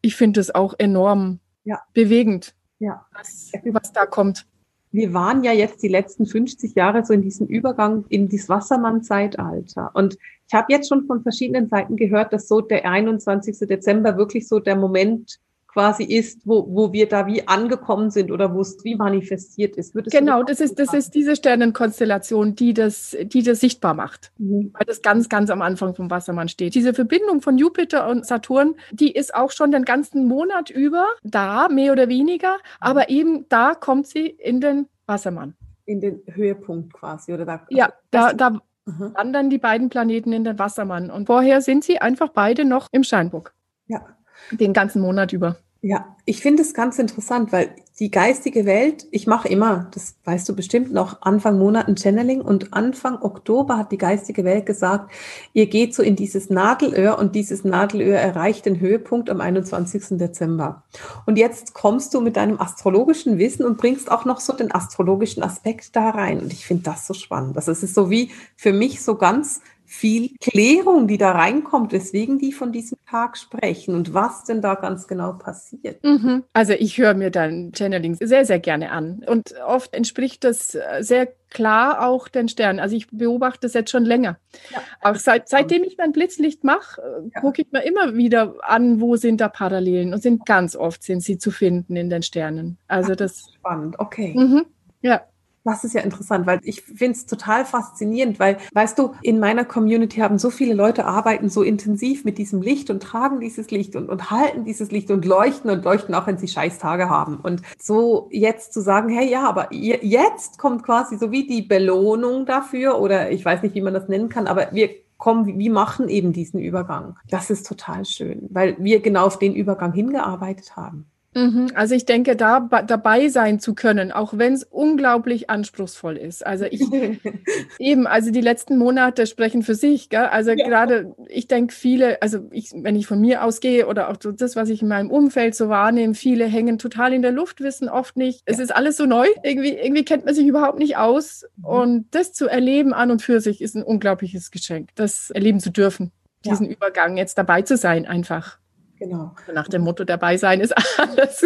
ich 0.00 0.16
finde 0.16 0.40
es 0.40 0.54
auch 0.54 0.74
enorm 0.78 1.40
ja. 1.64 1.80
bewegend, 1.92 2.54
ja. 2.78 3.06
Was, 3.14 3.52
was 3.64 3.92
da 3.92 4.06
kommt 4.06 4.44
wir 4.92 5.14
waren 5.14 5.42
ja 5.42 5.52
jetzt 5.52 5.82
die 5.82 5.88
letzten 5.88 6.26
50 6.26 6.74
Jahre 6.74 7.04
so 7.04 7.14
in 7.14 7.22
diesem 7.22 7.46
Übergang 7.46 8.04
in 8.10 8.28
das 8.28 8.48
Wassermann-Zeitalter. 8.48 9.90
Und 9.94 10.18
ich 10.46 10.54
habe 10.54 10.70
jetzt 10.70 10.88
schon 10.88 11.06
von 11.06 11.22
verschiedenen 11.22 11.68
Seiten 11.68 11.96
gehört, 11.96 12.32
dass 12.32 12.46
so 12.46 12.60
der 12.60 12.84
21. 12.84 13.58
Dezember 13.60 14.18
wirklich 14.18 14.46
so 14.46 14.60
der 14.60 14.76
Moment 14.76 15.38
quasi 15.72 16.04
ist, 16.04 16.46
wo, 16.46 16.66
wo 16.68 16.92
wir 16.92 17.08
da 17.08 17.26
wie 17.26 17.46
angekommen 17.48 18.10
sind 18.10 18.30
oder 18.30 18.54
wo 18.54 18.60
es 18.60 18.84
wie 18.84 18.94
manifestiert 18.94 19.76
ist. 19.76 19.94
genau, 20.10 20.42
das 20.42 20.60
ist, 20.60 20.78
das 20.78 20.92
ist 20.92 21.14
diese 21.14 21.34
Sternenkonstellation, 21.34 22.54
die 22.54 22.74
das, 22.74 23.16
die 23.22 23.42
das 23.42 23.60
sichtbar 23.60 23.94
macht, 23.94 24.32
mhm. 24.38 24.70
weil 24.74 24.86
das 24.86 25.02
ganz, 25.02 25.28
ganz 25.28 25.50
am 25.50 25.62
Anfang 25.62 25.94
vom 25.94 26.10
Wassermann 26.10 26.48
steht. 26.48 26.74
Diese 26.74 26.94
Verbindung 26.94 27.40
von 27.40 27.56
Jupiter 27.56 28.08
und 28.08 28.26
Saturn, 28.26 28.74
die 28.92 29.12
ist 29.12 29.34
auch 29.34 29.50
schon 29.50 29.72
den 29.72 29.84
ganzen 29.84 30.26
Monat 30.26 30.70
über 30.70 31.06
da, 31.22 31.68
mehr 31.68 31.92
oder 31.92 32.08
weniger, 32.08 32.58
aber 32.80 33.08
eben 33.08 33.46
da 33.48 33.74
kommt 33.74 34.06
sie 34.06 34.26
in 34.26 34.60
den 34.60 34.88
Wassermann. 35.06 35.54
In 35.86 36.00
den 36.00 36.22
Höhepunkt 36.26 36.92
quasi, 36.92 37.32
oder 37.32 37.44
da? 37.44 37.66
Ja, 37.70 37.92
da, 38.10 38.32
da, 38.32 38.50
mhm. 38.50 39.14
wandern 39.14 39.50
die 39.50 39.58
beiden 39.58 39.88
Planeten 39.88 40.32
in 40.32 40.44
den 40.44 40.58
Wassermann. 40.58 41.10
Und 41.10 41.26
vorher 41.26 41.60
sind 41.60 41.82
sie 41.84 41.98
einfach 41.98 42.28
beide 42.28 42.64
noch 42.64 42.88
im 42.92 43.04
Steinbock. 43.04 43.52
Ja. 43.86 44.04
Den 44.50 44.72
ganzen 44.72 45.00
Monat 45.00 45.32
über. 45.32 45.56
Ja, 45.84 46.16
ich 46.26 46.40
finde 46.40 46.62
es 46.62 46.74
ganz 46.74 47.00
interessant, 47.00 47.50
weil 47.50 47.74
die 47.98 48.12
geistige 48.12 48.66
Welt, 48.66 49.04
ich 49.10 49.26
mache 49.26 49.48
immer, 49.48 49.88
das 49.92 50.14
weißt 50.24 50.48
du 50.48 50.54
bestimmt 50.54 50.92
noch, 50.92 51.22
Anfang 51.22 51.58
Monat 51.58 51.88
ein 51.88 51.96
Channeling 51.96 52.40
und 52.40 52.72
Anfang 52.72 53.20
Oktober 53.20 53.76
hat 53.76 53.90
die 53.90 53.98
geistige 53.98 54.44
Welt 54.44 54.64
gesagt, 54.64 55.10
ihr 55.52 55.66
geht 55.66 55.92
so 55.92 56.04
in 56.04 56.14
dieses 56.14 56.50
Nadelöhr 56.50 57.18
und 57.18 57.34
dieses 57.34 57.64
Nadelöhr 57.64 58.16
erreicht 58.16 58.64
den 58.64 58.78
Höhepunkt 58.78 59.28
am 59.28 59.40
21. 59.40 60.18
Dezember. 60.18 60.84
Und 61.26 61.36
jetzt 61.36 61.74
kommst 61.74 62.14
du 62.14 62.20
mit 62.20 62.36
deinem 62.36 62.60
astrologischen 62.60 63.38
Wissen 63.38 63.66
und 63.66 63.76
bringst 63.76 64.08
auch 64.08 64.24
noch 64.24 64.38
so 64.38 64.52
den 64.52 64.72
astrologischen 64.72 65.42
Aspekt 65.42 65.96
da 65.96 66.10
rein. 66.10 66.38
Und 66.38 66.52
ich 66.52 66.64
finde 66.64 66.84
das 66.84 67.08
so 67.08 67.14
spannend. 67.14 67.56
Das 67.56 67.66
ist 67.66 67.92
so 67.92 68.08
wie 68.08 68.30
für 68.54 68.72
mich 68.72 69.02
so 69.02 69.16
ganz 69.16 69.60
viel 69.92 70.30
Klärung, 70.40 71.06
die 71.06 71.18
da 71.18 71.32
reinkommt, 71.32 71.92
weswegen 71.92 72.38
die 72.38 72.52
von 72.52 72.72
diesem 72.72 72.96
Tag 73.08 73.36
sprechen 73.36 73.94
und 73.94 74.14
was 74.14 74.42
denn 74.44 74.62
da 74.62 74.74
ganz 74.74 75.06
genau 75.06 75.34
passiert. 75.34 76.02
Mhm. 76.02 76.44
Also 76.54 76.72
ich 76.72 76.96
höre 76.96 77.12
mir 77.12 77.30
dann 77.30 77.72
Channeling 77.76 78.14
sehr, 78.14 78.46
sehr 78.46 78.58
gerne 78.58 78.90
an. 78.90 79.22
Und 79.26 79.54
oft 79.66 79.92
entspricht 79.94 80.44
das 80.44 80.74
äh, 80.74 81.02
sehr 81.02 81.28
klar 81.50 82.08
auch 82.08 82.28
den 82.28 82.48
Sternen. 82.48 82.80
Also 82.80 82.96
ich 82.96 83.08
beobachte 83.10 83.60
das 83.60 83.74
jetzt 83.74 83.90
schon 83.90 84.06
länger. 84.06 84.38
Ja. 84.70 84.80
Auch 85.02 85.16
seit, 85.16 85.50
seitdem 85.50 85.84
ich 85.84 85.98
mein 85.98 86.12
Blitzlicht 86.12 86.64
mache, 86.64 87.02
äh, 87.02 87.30
ja. 87.34 87.40
gucke 87.42 87.60
ich 87.60 87.70
mir 87.70 87.82
immer 87.82 88.14
wieder 88.14 88.54
an, 88.62 88.98
wo 88.98 89.16
sind 89.16 89.42
da 89.42 89.48
Parallelen. 89.48 90.14
Und 90.14 90.22
sind 90.22 90.46
ganz 90.46 90.74
oft 90.74 91.02
sind 91.02 91.22
sie 91.22 91.36
zu 91.36 91.50
finden 91.50 91.96
in 91.96 92.08
den 92.08 92.22
Sternen. 92.22 92.78
Also 92.88 93.14
das 93.14 93.52
spannend, 93.54 93.98
okay. 93.98 94.32
Mhm. 94.34 94.64
Ja. 95.02 95.20
Das 95.64 95.84
ist 95.84 95.94
ja 95.94 96.00
interessant, 96.00 96.46
weil 96.46 96.58
ich 96.64 96.82
finde 96.82 97.12
es 97.12 97.26
total 97.26 97.64
faszinierend, 97.64 98.40
weil, 98.40 98.58
weißt 98.72 98.98
du, 98.98 99.12
in 99.22 99.38
meiner 99.38 99.64
Community 99.64 100.18
haben 100.20 100.38
so 100.38 100.50
viele 100.50 100.74
Leute 100.74 101.04
arbeiten 101.04 101.48
so 101.48 101.62
intensiv 101.62 102.24
mit 102.24 102.38
diesem 102.38 102.62
Licht 102.62 102.90
und 102.90 103.02
tragen 103.02 103.38
dieses 103.38 103.70
Licht 103.70 103.94
und, 103.94 104.08
und 104.08 104.30
halten 104.30 104.64
dieses 104.64 104.90
Licht 104.90 105.10
und 105.10 105.24
leuchten 105.24 105.70
und 105.70 105.84
leuchten 105.84 106.14
auch, 106.14 106.26
wenn 106.26 106.38
sie 106.38 106.48
Scheißtage 106.48 107.08
haben. 107.08 107.36
Und 107.36 107.62
so 107.80 108.28
jetzt 108.32 108.72
zu 108.72 108.80
sagen, 108.80 109.08
hey, 109.08 109.30
ja, 109.30 109.48
aber 109.48 109.72
jetzt 109.72 110.58
kommt 110.58 110.82
quasi 110.82 111.16
so 111.16 111.30
wie 111.30 111.46
die 111.46 111.62
Belohnung 111.62 112.44
dafür 112.44 112.98
oder 112.98 113.30
ich 113.30 113.44
weiß 113.44 113.62
nicht, 113.62 113.74
wie 113.74 113.82
man 113.82 113.94
das 113.94 114.08
nennen 114.08 114.28
kann, 114.28 114.48
aber 114.48 114.68
wir 114.72 114.90
kommen, 115.16 115.46
wie 115.56 115.70
machen 115.70 116.08
eben 116.08 116.32
diesen 116.32 116.58
Übergang. 116.58 117.16
Das 117.28 117.48
ist 117.50 117.68
total 117.68 118.04
schön, 118.04 118.48
weil 118.50 118.76
wir 118.80 118.98
genau 118.98 119.26
auf 119.26 119.38
den 119.38 119.54
Übergang 119.54 119.92
hingearbeitet 119.92 120.74
haben. 120.74 121.11
Mhm. 121.34 121.70
Also 121.74 121.94
ich 121.94 122.04
denke, 122.04 122.36
da 122.36 122.60
dabei 122.60 123.28
sein 123.28 123.58
zu 123.58 123.74
können, 123.74 124.12
auch 124.12 124.36
wenn 124.36 124.52
es 124.52 124.64
unglaublich 124.64 125.48
anspruchsvoll 125.48 126.16
ist. 126.16 126.46
Also 126.46 126.66
ich 126.66 126.82
eben, 127.78 128.06
also 128.06 128.30
die 128.30 128.40
letzten 128.40 128.76
Monate 128.76 129.26
sprechen 129.26 129.62
für 129.62 129.74
sich. 129.74 130.10
Gell? 130.10 130.26
Also 130.26 130.50
ja. 130.50 130.66
gerade, 130.66 131.14
ich 131.28 131.48
denke, 131.48 131.74
viele, 131.74 132.20
also 132.20 132.48
ich, 132.50 132.70
wenn 132.74 132.96
ich 132.96 133.06
von 133.06 133.20
mir 133.20 133.44
ausgehe 133.44 133.86
oder 133.86 134.10
auch 134.10 134.16
das, 134.16 134.56
was 134.56 134.68
ich 134.68 134.82
in 134.82 134.88
meinem 134.88 135.10
Umfeld 135.10 135.54
so 135.54 135.68
wahrnehme, 135.68 136.14
viele 136.14 136.44
hängen 136.44 136.78
total 136.78 137.12
in 137.12 137.22
der 137.22 137.32
Luft, 137.32 137.60
wissen 137.60 137.88
oft 137.88 138.16
nicht. 138.16 138.40
Ja. 138.40 138.54
Es 138.54 138.58
ist 138.58 138.74
alles 138.74 138.96
so 138.96 139.06
neu. 139.06 139.26
Irgendwie, 139.42 139.72
irgendwie 139.72 140.04
kennt 140.04 140.26
man 140.26 140.34
sich 140.34 140.46
überhaupt 140.46 140.78
nicht 140.78 140.96
aus. 140.96 141.46
Mhm. 141.56 141.64
Und 141.64 142.06
das 142.10 142.32
zu 142.32 142.46
erleben 142.46 142.92
an 142.92 143.10
und 143.10 143.22
für 143.22 143.40
sich 143.40 143.62
ist 143.62 143.74
ein 143.74 143.82
unglaubliches 143.82 144.50
Geschenk, 144.50 144.90
das 144.94 145.30
erleben 145.30 145.60
zu 145.60 145.70
dürfen, 145.70 146.12
diesen 146.44 146.66
ja. 146.66 146.72
Übergang 146.72 147.16
jetzt 147.16 147.38
dabei 147.38 147.62
zu 147.62 147.76
sein, 147.76 148.06
einfach. 148.06 148.58
Genau. 149.02 149.32
Nach 149.52 149.66
dem 149.66 149.82
Motto 149.82 150.04
dabei 150.04 150.36
sein 150.36 150.60
ist 150.60 150.72
alles. 150.98 151.44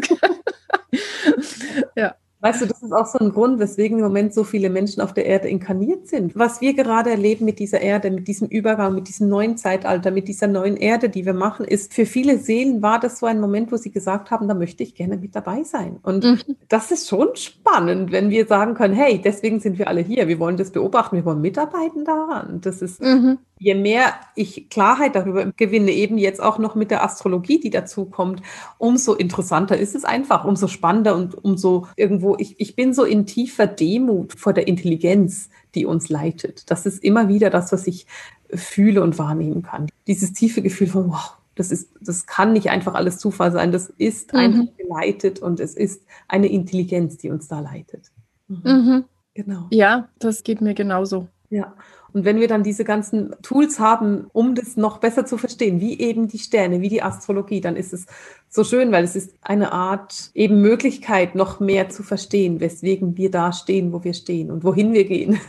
ja. 1.97 2.15
Weißt 2.41 2.61
du, 2.61 2.67
das 2.67 2.83
ist 2.83 2.93
auch 2.93 3.07
so 3.07 3.19
ein 3.19 3.33
Grund, 3.33 3.59
weswegen 3.61 3.97
im 3.99 4.05
Moment 4.05 4.35
so 4.35 4.45
viele 4.45 4.69
Menschen 4.69 5.01
auf 5.01 5.15
der 5.15 5.25
Erde 5.25 5.49
inkarniert 5.49 6.07
sind. 6.07 6.37
Was 6.37 6.61
wir 6.61 6.75
gerade 6.75 7.11
erleben 7.11 7.47
mit 7.47 7.59
dieser 7.59 7.81
Erde, 7.81 8.11
mit 8.11 8.29
diesem 8.29 8.47
Übergang, 8.47 8.95
mit 8.95 9.09
diesem 9.09 9.29
neuen 9.29 9.57
Zeitalter, 9.57 10.11
mit 10.11 10.29
dieser 10.29 10.47
neuen 10.47 10.77
Erde, 10.77 11.09
die 11.09 11.25
wir 11.25 11.33
machen, 11.33 11.65
ist 11.65 11.95
für 11.95 12.05
viele 12.05 12.39
Seelen 12.39 12.83
war 12.83 13.01
das 13.01 13.21
so 13.21 13.27
ein 13.27 13.41
Moment, 13.41 13.73
wo 13.73 13.79
sie 13.79 13.91
gesagt 13.91 14.31
haben, 14.31 14.49
da 14.49 14.55
möchte 14.55 14.83
ich 14.83 14.95
gerne 14.95 15.17
mit 15.17 15.35
dabei 15.35 15.65
sein. 15.65 15.99
Und 16.03 16.25
mhm. 16.25 16.57
das 16.69 16.91
ist 16.91 17.09
schon 17.09 17.35
spannend, 17.37 18.13
wenn 18.13 18.29
wir 18.29 18.47
sagen 18.47 18.75
können, 18.75 18.95
hey, 18.95 19.19
deswegen 19.19 19.59
sind 19.59 19.79
wir 19.79 19.89
alle 19.89 20.03
hier. 20.03 20.29
Wir 20.29 20.39
wollen 20.39 20.59
das 20.59 20.71
beobachten, 20.71 21.17
wir 21.17 21.25
wollen 21.25 21.41
mitarbeiten 21.41 22.05
daran. 22.05 22.61
Das 22.61 22.83
ist 22.83 23.03
mhm 23.03 23.39
je 23.59 23.75
mehr 23.75 24.15
ich 24.35 24.69
Klarheit 24.69 25.15
darüber 25.15 25.51
gewinne, 25.57 25.91
eben 25.93 26.19
jetzt 26.19 26.43
auch 26.43 26.59
noch 26.59 26.75
mit 26.75 26.91
der 26.91 27.03
Astrologie, 27.03 27.59
die 27.59 27.71
dazu 27.71 28.05
kommt, 28.05 28.43
umso 28.79 29.15
interessanter 29.15 29.77
ist 29.79 29.95
es 29.95 30.05
einfach, 30.05 30.45
umso 30.45 30.69
spannender 30.69 31.17
und 31.17 31.43
umso 31.43 31.87
irgendwo, 31.97 32.37
ich, 32.39 32.61
ich 32.61 32.77
bin 32.77 32.93
so 32.93 33.05
in 33.05 33.27
tiefer 33.27 33.67
Demut 33.67 34.35
vor 34.39 34.53
der 34.53 34.69
Intelligenz, 34.69 35.49
die 35.75 35.87
uns 35.87 36.09
leitet. 36.09 36.71
Das 36.71 36.87
ist 36.87 37.03
immer 37.03 37.29
wieder 37.29 37.51
das, 37.51 37.73
was 37.73 37.87
ich 37.87 38.07
fühle 38.53 39.03
und 39.03 39.19
wahrnehmen 39.19 39.63
kann. 39.63 39.89
Dieses 40.07 40.33
tiefe 40.33 40.63
Gefühl 40.63 40.89
von, 40.89 41.11
wow, 41.11 41.37
das 41.55 41.71
ist, 41.71 41.91
das 42.01 42.27
kann 42.27 42.53
nicht 42.53 42.71
einfach 42.71 42.95
alles 42.95 43.19
Zufall 43.19 43.51
sein. 43.51 43.73
Das 43.73 43.89
ist 43.89 44.33
mhm. 44.33 44.39
einfach 44.39 44.77
geleitet 44.77 45.39
und 45.41 45.59
es 45.59 45.75
ist 45.75 46.03
eine 46.29 46.49
Intelligenz, 46.49 47.17
die 47.17 47.31
uns 47.31 47.49
da 47.49 47.61
leitet. 47.61 48.13
Mhm. 48.49 48.61
Mhm. 48.65 49.05
Genau. 49.35 49.67
Ja, 49.71 50.09
das 50.19 50.45
geht 50.45 50.61
mir 50.61 50.75
genauso. 50.75 51.29
Ja. 51.51 51.75
Und 52.17 52.25
wenn 52.25 52.41
wir 52.41 52.49
dann 52.49 52.63
diese 52.63 52.83
ganzen 52.83 53.35
Tools 53.43 53.79
haben, 53.79 54.29
um 54.33 54.55
das 54.55 54.79
noch 54.79 55.01
besser 55.01 55.27
zu 55.27 55.37
verstehen, 55.37 55.83
wie 55.83 56.01
eben 56.01 56.29
die 56.29 56.39
Sterne, 56.39 56.81
wie 56.81 56.89
die 56.89 57.03
Astrologie, 57.03 57.61
dann 57.61 57.77
ist 57.77 57.93
es 57.93 58.07
so 58.49 58.65
schön, 58.65 58.91
weil 58.91 59.05
es 59.05 59.17
ist 59.17 59.35
eine 59.43 59.71
Art 59.73 60.31
eben 60.33 60.63
Möglichkeit, 60.63 61.35
noch 61.35 61.61
mehr 61.61 61.91
zu 61.91 62.03
verstehen, 62.03 62.59
weswegen 62.59 63.19
wir 63.19 63.31
da 63.31 63.53
stehen, 63.53 63.93
wo 63.93 64.03
wir 64.03 64.15
stehen 64.15 64.51
und 64.51 64.65
wohin 64.65 64.95
wir 64.95 65.05
gehen. 65.05 65.39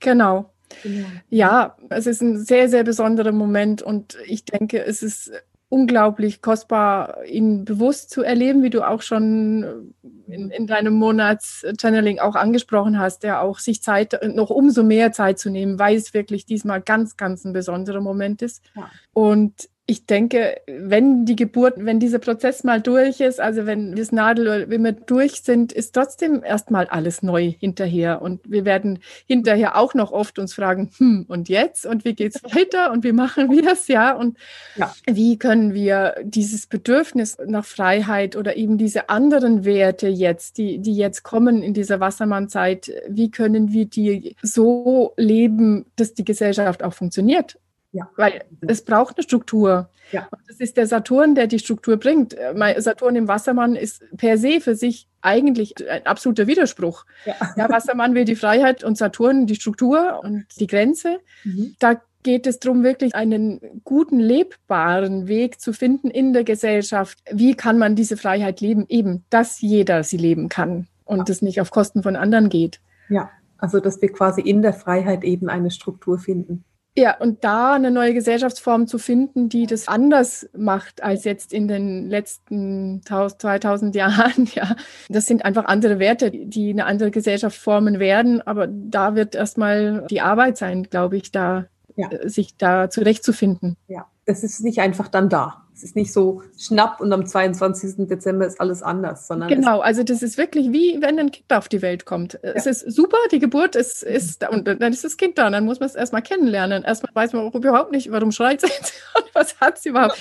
Genau. 0.00 0.50
genau. 0.82 1.06
Ja, 1.30 1.76
es 1.88 2.06
ist 2.06 2.20
ein 2.20 2.38
sehr, 2.38 2.68
sehr 2.68 2.84
besonderer 2.84 3.32
Moment 3.32 3.82
und 3.82 4.16
ich 4.26 4.44
denke, 4.44 4.84
es 4.84 5.02
ist 5.02 5.32
unglaublich 5.68 6.42
kostbar, 6.42 7.24
ihn 7.24 7.64
bewusst 7.64 8.10
zu 8.10 8.22
erleben, 8.22 8.62
wie 8.62 8.70
du 8.70 8.86
auch 8.86 9.02
schon 9.02 9.94
in, 10.28 10.50
in 10.50 10.66
deinem 10.66 10.94
Monats-Channeling 10.94 12.18
auch 12.18 12.34
angesprochen 12.34 12.98
hast, 12.98 13.22
der 13.22 13.42
auch 13.42 13.58
sich 13.58 13.82
Zeit, 13.82 14.18
noch 14.34 14.50
umso 14.50 14.82
mehr 14.82 15.12
Zeit 15.12 15.38
zu 15.38 15.50
nehmen, 15.50 15.78
weil 15.78 15.96
es 15.96 16.14
wirklich 16.14 16.46
diesmal 16.46 16.80
ganz, 16.80 17.16
ganz 17.16 17.44
ein 17.44 17.52
besonderer 17.52 18.00
Moment 18.00 18.42
ist. 18.42 18.62
Ja. 18.74 18.90
Und 19.12 19.68
ich 19.88 20.04
denke, 20.04 20.60
wenn 20.66 21.26
die 21.26 21.36
Geburt, 21.36 21.74
wenn 21.76 22.00
dieser 22.00 22.18
Prozess 22.18 22.64
mal 22.64 22.80
durch 22.80 23.20
ist, 23.20 23.40
also 23.40 23.66
wenn 23.66 23.94
das 23.94 24.10
Nadel, 24.10 24.68
wenn 24.68 24.82
wir 24.82 24.90
durch 24.90 25.42
sind, 25.42 25.72
ist 25.72 25.94
trotzdem 25.94 26.42
erstmal 26.42 26.88
alles 26.88 27.22
neu 27.22 27.52
hinterher. 27.60 28.20
Und 28.20 28.40
wir 28.50 28.64
werden 28.64 28.98
hinterher 29.28 29.76
auch 29.76 29.94
noch 29.94 30.10
oft 30.10 30.40
uns 30.40 30.54
fragen, 30.54 30.90
hm, 30.98 31.26
und 31.28 31.48
jetzt? 31.48 31.86
Und 31.86 32.04
wie 32.04 32.14
geht's 32.14 32.42
weiter? 32.42 32.90
Und 32.90 33.04
wie 33.04 33.12
machen 33.12 33.48
wir 33.48 33.72
es? 33.72 33.86
Ja. 33.86 34.16
Und 34.16 34.36
ja. 34.74 34.92
wie 35.08 35.38
können 35.38 35.72
wir 35.72 36.16
dieses 36.24 36.66
Bedürfnis 36.66 37.38
nach 37.46 37.64
Freiheit 37.64 38.34
oder 38.34 38.56
eben 38.56 38.78
diese 38.78 39.08
anderen 39.08 39.64
Werte 39.64 40.08
jetzt, 40.08 40.58
die, 40.58 40.80
die 40.80 40.96
jetzt 40.96 41.22
kommen 41.22 41.62
in 41.62 41.74
dieser 41.74 42.00
Wassermannzeit, 42.00 42.90
wie 43.08 43.30
können 43.30 43.70
wir 43.70 43.84
die 43.84 44.34
so 44.42 45.12
leben, 45.16 45.86
dass 45.94 46.12
die 46.12 46.24
Gesellschaft 46.24 46.82
auch 46.82 46.92
funktioniert? 46.92 47.56
Ja. 47.96 48.10
Weil 48.16 48.44
es 48.66 48.84
braucht 48.84 49.16
eine 49.16 49.22
Struktur. 49.22 49.88
Ja. 50.12 50.28
Und 50.30 50.42
das 50.48 50.60
ist 50.60 50.76
der 50.76 50.86
Saturn, 50.86 51.34
der 51.34 51.46
die 51.46 51.58
Struktur 51.58 51.96
bringt. 51.96 52.36
Saturn 52.76 53.16
im 53.16 53.26
Wassermann 53.26 53.74
ist 53.74 54.04
per 54.16 54.36
se 54.36 54.60
für 54.60 54.74
sich 54.74 55.08
eigentlich 55.22 55.74
ein 55.88 56.04
absoluter 56.04 56.46
Widerspruch. 56.46 57.06
Ja. 57.24 57.34
ja 57.56 57.68
Wassermann 57.70 58.14
will 58.14 58.26
die 58.26 58.36
Freiheit 58.36 58.84
und 58.84 58.98
Saturn 58.98 59.46
die 59.46 59.54
Struktur 59.54 60.20
und 60.22 60.44
die 60.60 60.66
Grenze. 60.66 61.20
Mhm. 61.44 61.74
Da 61.78 62.02
geht 62.22 62.46
es 62.46 62.58
darum, 62.58 62.82
wirklich 62.82 63.14
einen 63.14 63.60
guten, 63.84 64.20
lebbaren 64.20 65.26
Weg 65.26 65.58
zu 65.58 65.72
finden 65.72 66.10
in 66.10 66.34
der 66.34 66.44
Gesellschaft. 66.44 67.18
Wie 67.32 67.54
kann 67.54 67.78
man 67.78 67.96
diese 67.96 68.18
Freiheit 68.18 68.60
leben? 68.60 68.84
Eben, 68.88 69.24
dass 69.30 69.62
jeder 69.62 70.02
sie 70.02 70.18
leben 70.18 70.50
kann 70.50 70.86
und 71.04 71.30
es 71.30 71.40
nicht 71.40 71.62
auf 71.62 71.70
Kosten 71.70 72.02
von 72.02 72.14
anderen 72.14 72.50
geht. 72.50 72.80
Ja, 73.08 73.30
also 73.56 73.80
dass 73.80 74.02
wir 74.02 74.12
quasi 74.12 74.42
in 74.42 74.60
der 74.60 74.74
Freiheit 74.74 75.24
eben 75.24 75.48
eine 75.48 75.70
Struktur 75.70 76.18
finden. 76.18 76.64
Ja, 76.98 77.16
und 77.18 77.44
da 77.44 77.74
eine 77.74 77.90
neue 77.90 78.14
Gesellschaftsform 78.14 78.86
zu 78.86 78.98
finden, 78.98 79.50
die 79.50 79.66
das 79.66 79.86
anders 79.86 80.48
macht 80.56 81.02
als 81.02 81.24
jetzt 81.24 81.52
in 81.52 81.68
den 81.68 82.08
letzten 82.08 83.02
2000 83.04 83.94
Jahren, 83.94 84.48
ja, 84.54 84.76
das 85.10 85.26
sind 85.26 85.44
einfach 85.44 85.66
andere 85.66 85.98
Werte, 85.98 86.30
die 86.30 86.70
eine 86.70 86.86
andere 86.86 87.10
Gesellschaft 87.10 87.58
formen 87.58 87.98
werden. 87.98 88.40
Aber 88.40 88.66
da 88.66 89.14
wird 89.14 89.34
erstmal 89.34 90.06
die 90.08 90.22
Arbeit 90.22 90.56
sein, 90.56 90.84
glaube 90.84 91.18
ich, 91.18 91.30
da 91.30 91.66
ja. 91.96 92.10
Äh, 92.10 92.28
sich 92.28 92.56
da 92.56 92.88
zurechtzufinden. 92.90 93.76
Ja, 93.88 94.06
es 94.24 94.42
ist 94.42 94.62
nicht 94.62 94.80
einfach 94.80 95.08
dann 95.08 95.28
da. 95.28 95.65
Es 95.76 95.82
ist 95.82 95.94
nicht 95.94 96.10
so 96.10 96.42
schnapp 96.58 97.02
und 97.02 97.12
am 97.12 97.26
22. 97.26 98.08
Dezember 98.08 98.46
ist 98.46 98.58
alles 98.58 98.82
anders, 98.82 99.26
sondern. 99.26 99.50
Genau, 99.50 99.80
also 99.80 100.02
das 100.04 100.22
ist 100.22 100.38
wirklich 100.38 100.72
wie 100.72 101.02
wenn 101.02 101.18
ein 101.18 101.30
Kind 101.30 101.52
auf 101.52 101.68
die 101.68 101.82
Welt 101.82 102.06
kommt. 102.06 102.40
Ja. 102.42 102.52
Es 102.54 102.64
ist 102.64 102.90
super, 102.90 103.18
die 103.30 103.40
Geburt 103.40 103.76
ist, 103.76 104.02
ist 104.02 104.40
da 104.40 104.48
und 104.48 104.66
dann 104.66 104.92
ist 104.92 105.04
das 105.04 105.18
Kind 105.18 105.36
da. 105.36 105.48
Und 105.48 105.52
dann 105.52 105.66
muss 105.66 105.78
man 105.78 105.86
es 105.86 105.94
erstmal 105.94 106.22
kennenlernen. 106.22 106.82
Erstmal 106.82 107.14
weiß 107.14 107.34
man 107.34 107.42
auch 107.42 107.54
überhaupt 107.54 107.92
nicht, 107.92 108.10
warum 108.10 108.32
schreit 108.32 108.62
sie 108.62 108.68
und 109.18 109.34
was 109.34 109.60
hat 109.60 109.76
sie 109.76 109.90
überhaupt. 109.90 110.18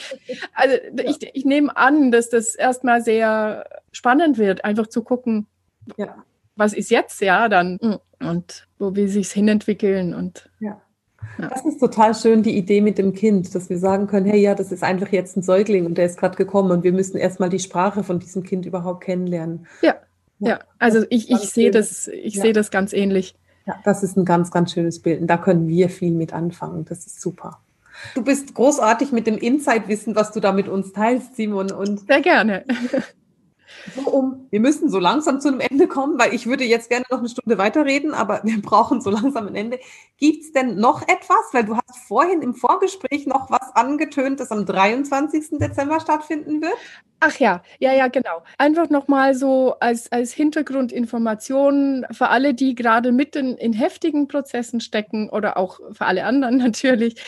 Also 0.56 0.76
ich, 1.06 1.30
ich 1.34 1.46
nehme 1.46 1.76
an, 1.78 2.12
dass 2.12 2.30
das 2.30 2.56
erstmal 2.56 3.02
sehr 3.02 3.66
spannend 3.94 4.38
wird, 4.38 4.66
einfach 4.66 4.88
zu 4.88 5.04
gucken, 5.04 5.48
ja. 5.96 6.22
was 6.58 6.74
ist 6.74 6.92
jetzt, 6.92 7.22
ja, 7.22 7.48
dann 7.48 7.80
und 8.20 8.68
wo 8.78 8.94
wir 8.94 9.08
sich 9.08 9.32
hinentwickeln 9.32 10.14
und 10.14 10.50
ja. 10.60 10.82
Ja. 11.38 11.50
Das 11.50 11.66
ist 11.66 11.80
total 11.80 12.16
schön, 12.16 12.44
die 12.44 12.58
Idee 12.58 12.82
mit 12.82 12.98
dem 12.98 13.14
Kind, 13.14 13.54
dass 13.54 13.70
wir 13.70 13.78
sagen 13.78 14.08
können, 14.08 14.26
hey, 14.26 14.40
ja, 14.40 14.56
das 14.56 14.72
ist 14.72 14.84
einfach 14.84 15.10
jetzt 15.10 15.36
ein 15.38 15.42
Säugling 15.42 15.86
und 15.86 15.98
der 15.98 16.06
ist 16.06 16.18
gerade 16.18 16.36
gekommen 16.36 16.72
und 16.72 16.84
wir 16.84 16.94
müssen 16.94 17.18
erstmal 17.18 17.50
die 17.50 17.60
Sprache 17.60 18.04
von 18.04 18.20
diesem 18.20 18.44
Kind 18.44 18.66
überhaupt 18.66 19.04
kennenlernen. 19.04 19.68
Ja, 19.82 19.96
ja. 20.40 20.50
ja. 20.50 20.60
Also 20.80 21.06
ich, 21.10 21.30
ich 21.30 21.50
sehe 21.50 21.72
das, 21.72 22.08
ich 22.08 22.36
ja. 22.36 22.42
sehe 22.42 22.54
das 22.54 22.72
ganz 22.72 22.94
ähnlich. 22.94 23.36
Ja, 23.66 23.76
das 23.84 24.04
ist 24.04 24.16
ein 24.16 24.26
ganz, 24.26 24.52
ganz 24.52 24.74
schönes 24.74 25.02
Bild. 25.02 25.22
Und 25.22 25.28
da 25.28 25.38
können 25.38 25.68
wir 25.68 25.90
viel 25.90 26.12
mit 26.12 26.34
anfangen. 26.34 26.86
Das 26.86 27.06
ist 27.06 27.20
super. 27.20 27.60
Du 28.14 28.24
bist 28.24 28.54
großartig 28.54 29.12
mit 29.12 29.26
dem 29.26 29.38
Insight-Wissen, 29.38 30.16
was 30.16 30.32
du 30.32 30.40
da 30.40 30.52
mit 30.52 30.68
uns 30.68 30.94
teilst, 30.94 31.36
Simon. 31.36 31.72
Und 31.72 32.02
Sehr 32.08 32.22
gerne. 32.22 32.66
So 33.96 34.02
um, 34.10 34.48
wir 34.50 34.60
müssen 34.60 34.90
so 34.90 35.00
langsam 35.00 35.40
zu 35.40 35.50
einem 35.50 35.60
Ende 35.60 35.88
kommen, 35.88 36.20
weil 36.20 36.34
ich 36.34 36.48
würde 36.48 36.64
jetzt 36.64 36.90
gerne 36.90 37.06
noch 37.10 37.20
eine 37.20 37.30
Stunde 37.30 37.58
weiterreden, 37.58 38.14
aber 38.14 38.42
wir 38.44 38.62
brauchen 38.62 39.02
so 39.02 39.10
langsam 39.10 39.48
ein 39.48 39.56
Ende. 39.56 39.80
Gibt 40.18 40.44
es 40.44 40.52
denn 40.52 40.78
noch 40.78 41.02
etwas? 41.04 41.38
Weil 41.52 41.66
du 41.66 41.76
hast 41.76 41.98
vorhin 42.08 42.42
im 42.42 42.56
Vorgespräch 42.56 43.28
noch 43.28 43.50
was 43.50 43.76
angetönt, 43.76 44.40
das 44.40 44.52
am 44.52 44.66
23. 44.66 45.60
Dezember 45.60 46.00
stattfinden 46.00 46.62
wird. 46.62 46.78
Ach 47.20 47.38
ja, 47.38 47.62
ja, 47.80 47.94
ja, 47.94 48.08
genau. 48.08 48.44
Einfach 48.58 48.90
nochmal 48.90 49.36
so 49.36 49.76
als, 49.80 50.12
als 50.12 50.34
Hintergrundinformation 50.34 52.06
für 52.12 52.28
alle, 52.28 52.54
die 52.54 52.76
gerade 52.76 53.12
mitten 53.12 53.56
in 53.58 53.74
heftigen 53.74 54.28
Prozessen 54.28 54.82
stecken 54.82 55.30
oder 55.30 55.58
auch 55.58 55.80
für 55.92 56.06
alle 56.06 56.26
anderen 56.26 56.58
natürlich 56.66 57.22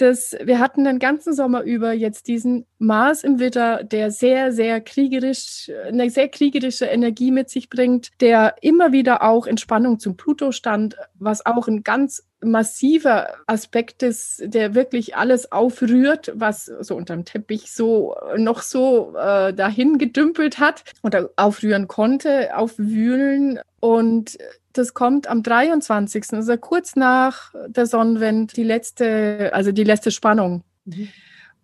dass 0.00 0.34
wir 0.42 0.58
hatten 0.58 0.84
den 0.84 0.98
ganzen 0.98 1.34
Sommer 1.34 1.62
über 1.62 1.92
jetzt 1.92 2.26
diesen 2.26 2.66
Mars 2.80 3.24
im 3.24 3.38
Widder, 3.38 3.84
der 3.84 4.10
sehr, 4.10 4.52
sehr 4.52 4.80
kriegerisch, 4.80 5.70
eine 5.86 6.08
sehr 6.08 6.28
kriegerische 6.28 6.86
Energie 6.86 7.30
mit 7.30 7.50
sich 7.50 7.68
bringt, 7.68 8.08
der 8.22 8.56
immer 8.62 8.90
wieder 8.90 9.22
auch 9.22 9.46
in 9.46 9.58
Spannung 9.58 10.00
zum 10.00 10.16
Pluto 10.16 10.50
stand, 10.50 10.96
was 11.18 11.44
auch 11.44 11.68
ein 11.68 11.84
ganz 11.84 12.24
massiver 12.40 13.34
Aspekt 13.46 14.02
ist, 14.02 14.42
der 14.42 14.74
wirklich 14.74 15.14
alles 15.14 15.52
aufrührt, 15.52 16.32
was 16.34 16.64
so 16.80 16.96
unterm 16.96 17.26
Teppich 17.26 17.70
so 17.70 18.16
noch 18.38 18.62
so 18.62 19.14
äh, 19.14 19.52
dahin 19.52 19.98
gedümpelt 19.98 20.58
hat 20.58 20.84
oder 21.02 21.28
aufrühren 21.36 21.86
konnte, 21.86 22.56
aufwühlen. 22.56 23.60
Und 23.80 24.38
das 24.72 24.94
kommt 24.94 25.26
am 25.26 25.42
23., 25.42 26.32
also 26.32 26.56
kurz 26.56 26.96
nach 26.96 27.52
der 27.66 27.84
Sonnenwende, 27.84 28.54
die 28.54 28.64
letzte, 28.64 29.50
also 29.52 29.70
die 29.70 29.84
letzte 29.84 30.10
Spannung. 30.10 30.64
Mhm. 30.86 31.10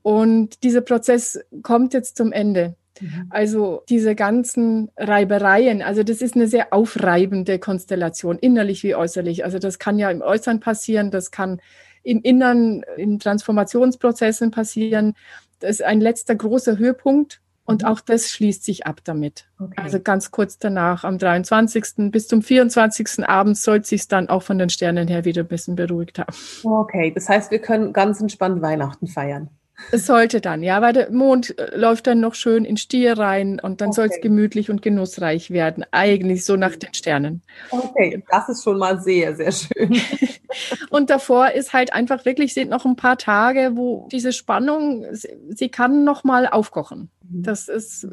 Und 0.07 0.63
dieser 0.63 0.83
Prozess 0.83 1.41
kommt 1.65 1.93
jetzt 1.93 2.17
zum 2.17 2.31
Ende. 2.31 2.77
Mhm. 3.01 3.27
Also 3.29 3.83
diese 3.89 4.15
ganzen 4.15 4.89
Reibereien, 4.97 5.83
also 5.83 6.05
das 6.05 6.23
ist 6.23 6.37
eine 6.37 6.47
sehr 6.47 6.73
aufreibende 6.73 7.59
Konstellation, 7.59 8.39
innerlich 8.39 8.85
wie 8.85 8.95
äußerlich. 8.95 9.45
Also 9.45 9.59
das 9.59 9.81
kann 9.81 9.99
ja 9.99 10.09
im 10.09 10.23
Äußeren 10.23 10.61
passieren, 10.61 11.11
das 11.11 11.33
kann 11.33 11.61
im 12.05 12.23
Innern, 12.23 12.85
in 12.97 13.19
Transformationsprozessen 13.19 14.53
passieren. 14.53 15.15
Das 15.59 15.71
ist 15.71 15.83
ein 15.83 16.01
letzter 16.01 16.37
großer 16.37 16.79
Höhepunkt 16.79 17.41
und 17.65 17.83
mhm. 17.83 17.89
auch 17.89 17.99
das 17.99 18.31
schließt 18.31 18.63
sich 18.63 18.87
ab 18.87 19.01
damit. 19.03 19.49
Okay. 19.59 19.75
Also 19.75 19.99
ganz 19.99 20.31
kurz 20.31 20.57
danach, 20.61 21.03
am 21.03 21.19
23. 21.19 22.13
bis 22.13 22.29
zum 22.29 22.43
24. 22.43 23.29
Abend 23.29 23.59
soll 23.59 23.79
es 23.79 23.89
sich 23.89 24.07
dann 24.07 24.29
auch 24.29 24.45
von 24.45 24.59
den 24.59 24.69
Sternen 24.69 25.09
her 25.09 25.25
wieder 25.25 25.43
ein 25.43 25.49
bisschen 25.49 25.75
beruhigt 25.75 26.21
haben. 26.21 26.37
Okay, 26.63 27.11
das 27.13 27.29
heißt, 27.29 27.51
wir 27.51 27.59
können 27.59 27.93
ganz 27.93 28.21
entspannt 28.21 28.63
Weihnachten 28.63 29.09
feiern. 29.09 29.51
Es 29.93 30.07
sollte 30.07 30.41
dann, 30.41 30.63
ja, 30.63 30.81
weil 30.81 30.93
der 30.93 31.11
Mond 31.13 31.59
äh, 31.59 31.77
läuft 31.77 32.07
dann 32.07 32.21
noch 32.21 32.35
schön 32.35 32.65
in 32.65 32.77
Stier 32.77 33.19
rein 33.19 33.61
und 33.61 33.81
dann 33.81 33.89
okay. 33.89 33.97
soll 33.97 34.07
es 34.07 34.21
gemütlich 34.21 34.71
und 34.71 34.83
genussreich 34.83 35.51
werden. 35.51 35.85
Eigentlich 35.91 36.45
so 36.45 36.57
nach 36.57 36.77
den 36.77 36.95
Sternen. 36.95 37.43
Okay, 37.71 38.23
das 38.31 38.49
ist 38.49 38.65
schon 38.65 38.79
mal 38.79 39.01
sehr, 39.01 39.37
sehr 39.37 39.53
schön. 39.53 40.01
und 40.91 41.11
davor 41.11 41.51
ist 41.51 41.73
halt 41.73 41.93
einfach 41.93 42.25
wirklich, 42.25 42.55
sind 42.55 42.71
noch 42.71 42.85
ein 42.85 42.97
paar 42.97 43.19
Tage, 43.19 43.73
wo 43.75 44.09
diese 44.11 44.33
Spannung, 44.33 45.05
sie, 45.13 45.69
kann 45.69 46.05
noch 46.05 46.25
mal 46.25 46.47
aufkochen. 46.47 47.11
Mhm. 47.29 47.43
Das 47.43 47.69
ist 47.69 48.09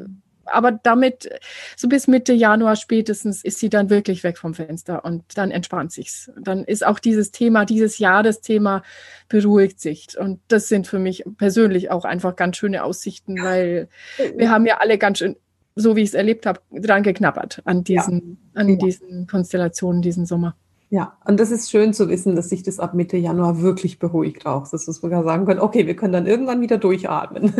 aber 0.46 0.72
damit, 0.72 1.28
so 1.76 1.88
bis 1.88 2.06
Mitte 2.06 2.32
Januar 2.32 2.76
spätestens, 2.76 3.44
ist 3.44 3.58
sie 3.58 3.68
dann 3.68 3.90
wirklich 3.90 4.24
weg 4.24 4.38
vom 4.38 4.54
Fenster 4.54 5.04
und 5.04 5.24
dann 5.36 5.50
entspannt 5.50 5.92
sich's. 5.92 6.30
Dann 6.40 6.64
ist 6.64 6.86
auch 6.86 6.98
dieses 6.98 7.30
Thema, 7.30 7.64
dieses 7.64 7.98
Jahr 7.98 8.22
das 8.22 8.40
Thema 8.40 8.82
beruhigt 9.28 9.80
sich. 9.80 10.08
Und 10.18 10.40
das 10.48 10.68
sind 10.68 10.86
für 10.86 10.98
mich 10.98 11.24
persönlich 11.38 11.90
auch 11.90 12.04
einfach 12.04 12.36
ganz 12.36 12.56
schöne 12.56 12.84
Aussichten, 12.84 13.42
weil 13.42 13.88
wir 14.36 14.50
haben 14.50 14.66
ja 14.66 14.78
alle 14.78 14.98
ganz 14.98 15.18
schön, 15.18 15.36
so 15.76 15.96
wie 15.96 16.02
ich 16.02 16.08
es 16.08 16.14
erlebt 16.14 16.46
habe, 16.46 16.60
dran 16.70 17.02
geknabbert 17.02 17.62
an 17.64 17.84
diesen, 17.84 18.38
ja. 18.54 18.60
an 18.60 18.78
diesen 18.78 19.26
Konstellationen 19.26 20.02
diesen 20.02 20.26
Sommer. 20.26 20.56
Ja, 20.90 21.16
und 21.24 21.40
das 21.40 21.50
ist 21.50 21.70
schön 21.70 21.92
zu 21.92 22.08
wissen, 22.08 22.36
dass 22.36 22.50
sich 22.50 22.62
das 22.62 22.78
ab 22.78 22.94
Mitte 22.94 23.16
Januar 23.16 23.60
wirklich 23.60 23.98
beruhigt 23.98 24.46
auch, 24.46 24.68
dass 24.68 24.86
wir 24.86 24.92
sogar 24.92 25.24
sagen 25.24 25.44
können, 25.44 25.58
okay, 25.58 25.88
wir 25.88 25.96
können 25.96 26.12
dann 26.12 26.26
irgendwann 26.26 26.60
wieder 26.60 26.78
durchatmen. 26.78 27.52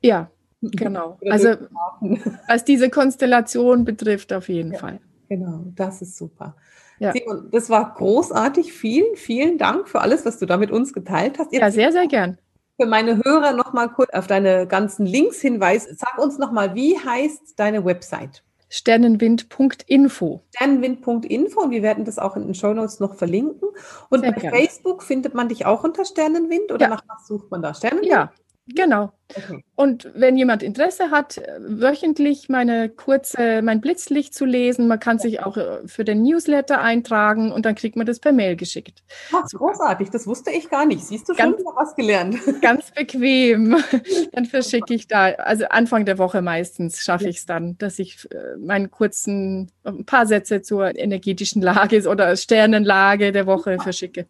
Ja, 0.00 0.30
Genau. 0.60 1.18
Also 1.30 1.54
was 2.48 2.64
diese 2.64 2.90
Konstellation 2.90 3.84
betrifft, 3.84 4.32
auf 4.32 4.48
jeden 4.48 4.72
ja, 4.72 4.78
Fall. 4.78 5.00
Genau, 5.28 5.64
das 5.74 6.02
ist 6.02 6.16
super. 6.16 6.56
Ja. 6.98 7.12
Simon, 7.12 7.48
das 7.52 7.70
war 7.70 7.94
großartig. 7.94 8.72
Vielen, 8.72 9.14
vielen 9.14 9.58
Dank 9.58 9.88
für 9.88 10.00
alles, 10.00 10.24
was 10.26 10.38
du 10.38 10.46
da 10.46 10.56
mit 10.56 10.70
uns 10.70 10.92
geteilt 10.92 11.38
hast. 11.38 11.52
Jetzt 11.52 11.60
ja, 11.60 11.70
sehr, 11.70 11.92
sehr 11.92 12.06
gern. 12.08 12.38
Für 12.80 12.86
meine 12.86 13.22
Hörer 13.24 13.52
noch 13.52 13.72
mal 13.72 13.88
kurz 13.88 14.10
auf 14.12 14.26
deine 14.26 14.66
ganzen 14.66 15.06
Links 15.06 15.40
hinweisen. 15.40 15.96
Sag 15.96 16.18
uns 16.18 16.38
noch 16.38 16.52
mal, 16.52 16.74
wie 16.74 16.98
heißt 16.98 17.54
deine 17.56 17.84
Website? 17.84 18.42
Sternenwind.info. 18.70 20.42
Sternenwind.info 20.54 21.60
und 21.60 21.70
wir 21.70 21.82
werden 21.82 22.04
das 22.04 22.18
auch 22.18 22.36
in 22.36 22.42
den 22.42 22.54
Show 22.54 22.74
Notes 22.74 23.00
noch 23.00 23.14
verlinken. 23.14 23.68
Und 24.10 24.20
Sehr 24.20 24.32
bei 24.32 24.40
gerne. 24.40 24.56
Facebook 24.56 25.02
findet 25.02 25.34
man 25.34 25.48
dich 25.48 25.66
auch 25.66 25.84
unter 25.84 26.04
Sternenwind 26.04 26.70
oder 26.70 26.86
ja. 26.86 26.88
nach 26.90 27.02
was 27.08 27.26
sucht 27.26 27.50
man 27.50 27.62
da? 27.62 27.72
Sternenwind? 27.72 28.10
Ja, 28.10 28.30
Genau. 28.74 29.12
Okay. 29.34 29.62
Und 29.74 30.10
wenn 30.14 30.36
jemand 30.36 30.62
Interesse 30.62 31.10
hat, 31.10 31.40
wöchentlich 31.58 32.48
meine 32.48 32.88
kurze, 32.88 33.60
mein 33.62 33.80
Blitzlicht 33.80 34.34
zu 34.34 34.46
lesen, 34.46 34.88
man 34.88 35.00
kann 35.00 35.18
sich 35.18 35.40
auch 35.42 35.56
äh, 35.56 35.86
für 35.86 36.04
den 36.04 36.22
Newsletter 36.22 36.80
eintragen 36.80 37.52
und 37.52 37.66
dann 37.66 37.74
kriegt 37.74 37.96
man 37.96 38.06
das 38.06 38.20
per 38.20 38.32
Mail 38.32 38.56
geschickt. 38.56 39.02
Ach, 39.32 39.44
großartig, 39.46 40.10
das 40.10 40.26
wusste 40.26 40.50
ich 40.50 40.70
gar 40.70 40.86
nicht. 40.86 41.04
Siehst 41.04 41.28
du 41.28 41.34
schon 41.34 41.52
ganz, 41.52 41.62
was 41.74 41.94
gelernt? 41.94 42.36
Ganz 42.62 42.90
bequem. 42.90 43.76
Dann 44.32 44.46
verschicke 44.46 44.94
ich 44.94 45.06
da, 45.06 45.26
also 45.26 45.66
Anfang 45.68 46.04
der 46.06 46.18
Woche 46.18 46.40
meistens 46.42 47.02
schaffe 47.02 47.28
ich 47.28 47.38
es 47.38 47.46
dann, 47.46 47.76
dass 47.78 47.98
ich 47.98 48.26
äh, 48.30 48.56
meinen 48.58 48.90
kurzen, 48.90 49.70
ein 49.84 50.04
paar 50.04 50.26
Sätze 50.26 50.62
zur 50.62 50.96
energetischen 50.96 51.62
Lage 51.62 52.08
oder 52.08 52.34
Sternenlage 52.36 53.32
der 53.32 53.46
Woche 53.46 53.78
verschicke. 53.78 54.26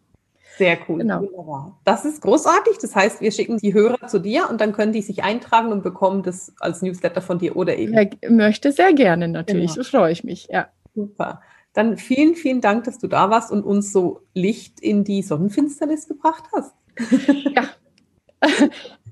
Sehr 0.58 0.76
cool. 0.88 0.98
Genau. 0.98 1.22
Wunderbar. 1.22 1.78
Das 1.84 2.04
ist 2.04 2.20
großartig. 2.20 2.78
Das 2.82 2.96
heißt, 2.96 3.20
wir 3.20 3.30
schicken 3.30 3.58
die 3.58 3.72
Hörer 3.74 4.08
zu 4.08 4.18
dir 4.18 4.50
und 4.50 4.60
dann 4.60 4.72
können 4.72 4.92
die 4.92 5.02
sich 5.02 5.22
eintragen 5.22 5.70
und 5.70 5.84
bekommen 5.84 6.24
das 6.24 6.52
als 6.58 6.82
Newsletter 6.82 7.22
von 7.22 7.38
dir 7.38 7.56
oder 7.56 7.76
eben. 7.76 7.94
Ja, 7.94 8.04
möchte 8.28 8.72
sehr 8.72 8.92
gerne 8.92 9.28
natürlich. 9.28 9.74
Genau. 9.74 9.84
So 9.84 9.88
freue 9.88 10.10
ich 10.10 10.24
mich. 10.24 10.48
Ja. 10.50 10.68
Super. 10.96 11.40
Dann 11.74 11.96
vielen, 11.96 12.34
vielen 12.34 12.60
Dank, 12.60 12.84
dass 12.84 12.98
du 12.98 13.06
da 13.06 13.30
warst 13.30 13.52
und 13.52 13.62
uns 13.62 13.92
so 13.92 14.22
Licht 14.34 14.80
in 14.80 15.04
die 15.04 15.22
Sonnenfinsternis 15.22 16.08
gebracht 16.08 16.44
hast. 16.52 16.74
Ja. 17.54 17.62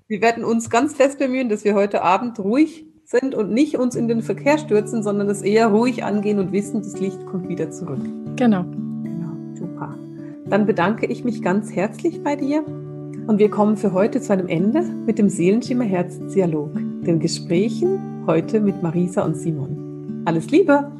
wir 0.08 0.20
werden 0.20 0.44
uns 0.44 0.70
ganz 0.70 0.94
fest 0.94 1.18
bemühen, 1.18 1.48
dass 1.48 1.64
wir 1.64 1.74
heute 1.74 2.02
Abend 2.02 2.38
ruhig 2.38 2.86
sind 3.04 3.34
und 3.34 3.52
nicht 3.52 3.76
uns 3.76 3.94
in 3.94 4.08
den 4.08 4.22
Verkehr 4.22 4.58
stürzen, 4.58 5.02
sondern 5.02 5.28
es 5.28 5.42
eher 5.42 5.68
ruhig 5.68 6.04
angehen 6.04 6.38
und 6.38 6.52
wissen, 6.52 6.82
das 6.82 6.98
Licht 6.98 7.24
kommt 7.26 7.48
wieder 7.48 7.70
zurück. 7.70 8.02
Genau. 8.36 8.64
Dann 10.48 10.66
bedanke 10.66 11.06
ich 11.06 11.24
mich 11.24 11.42
ganz 11.42 11.74
herzlich 11.74 12.22
bei 12.22 12.36
dir 12.36 12.64
und 13.26 13.38
wir 13.38 13.50
kommen 13.50 13.76
für 13.76 13.92
heute 13.92 14.20
zu 14.20 14.32
einem 14.32 14.46
Ende 14.46 14.82
mit 14.82 15.18
dem 15.18 15.28
Seelenschimmer 15.28 15.84
Herzdialog, 15.84 16.72
den 16.74 17.18
Gesprächen 17.18 18.24
heute 18.26 18.60
mit 18.60 18.80
Marisa 18.82 19.24
und 19.24 19.36
Simon. 19.36 20.22
Alles 20.24 20.50
Liebe! 20.50 20.92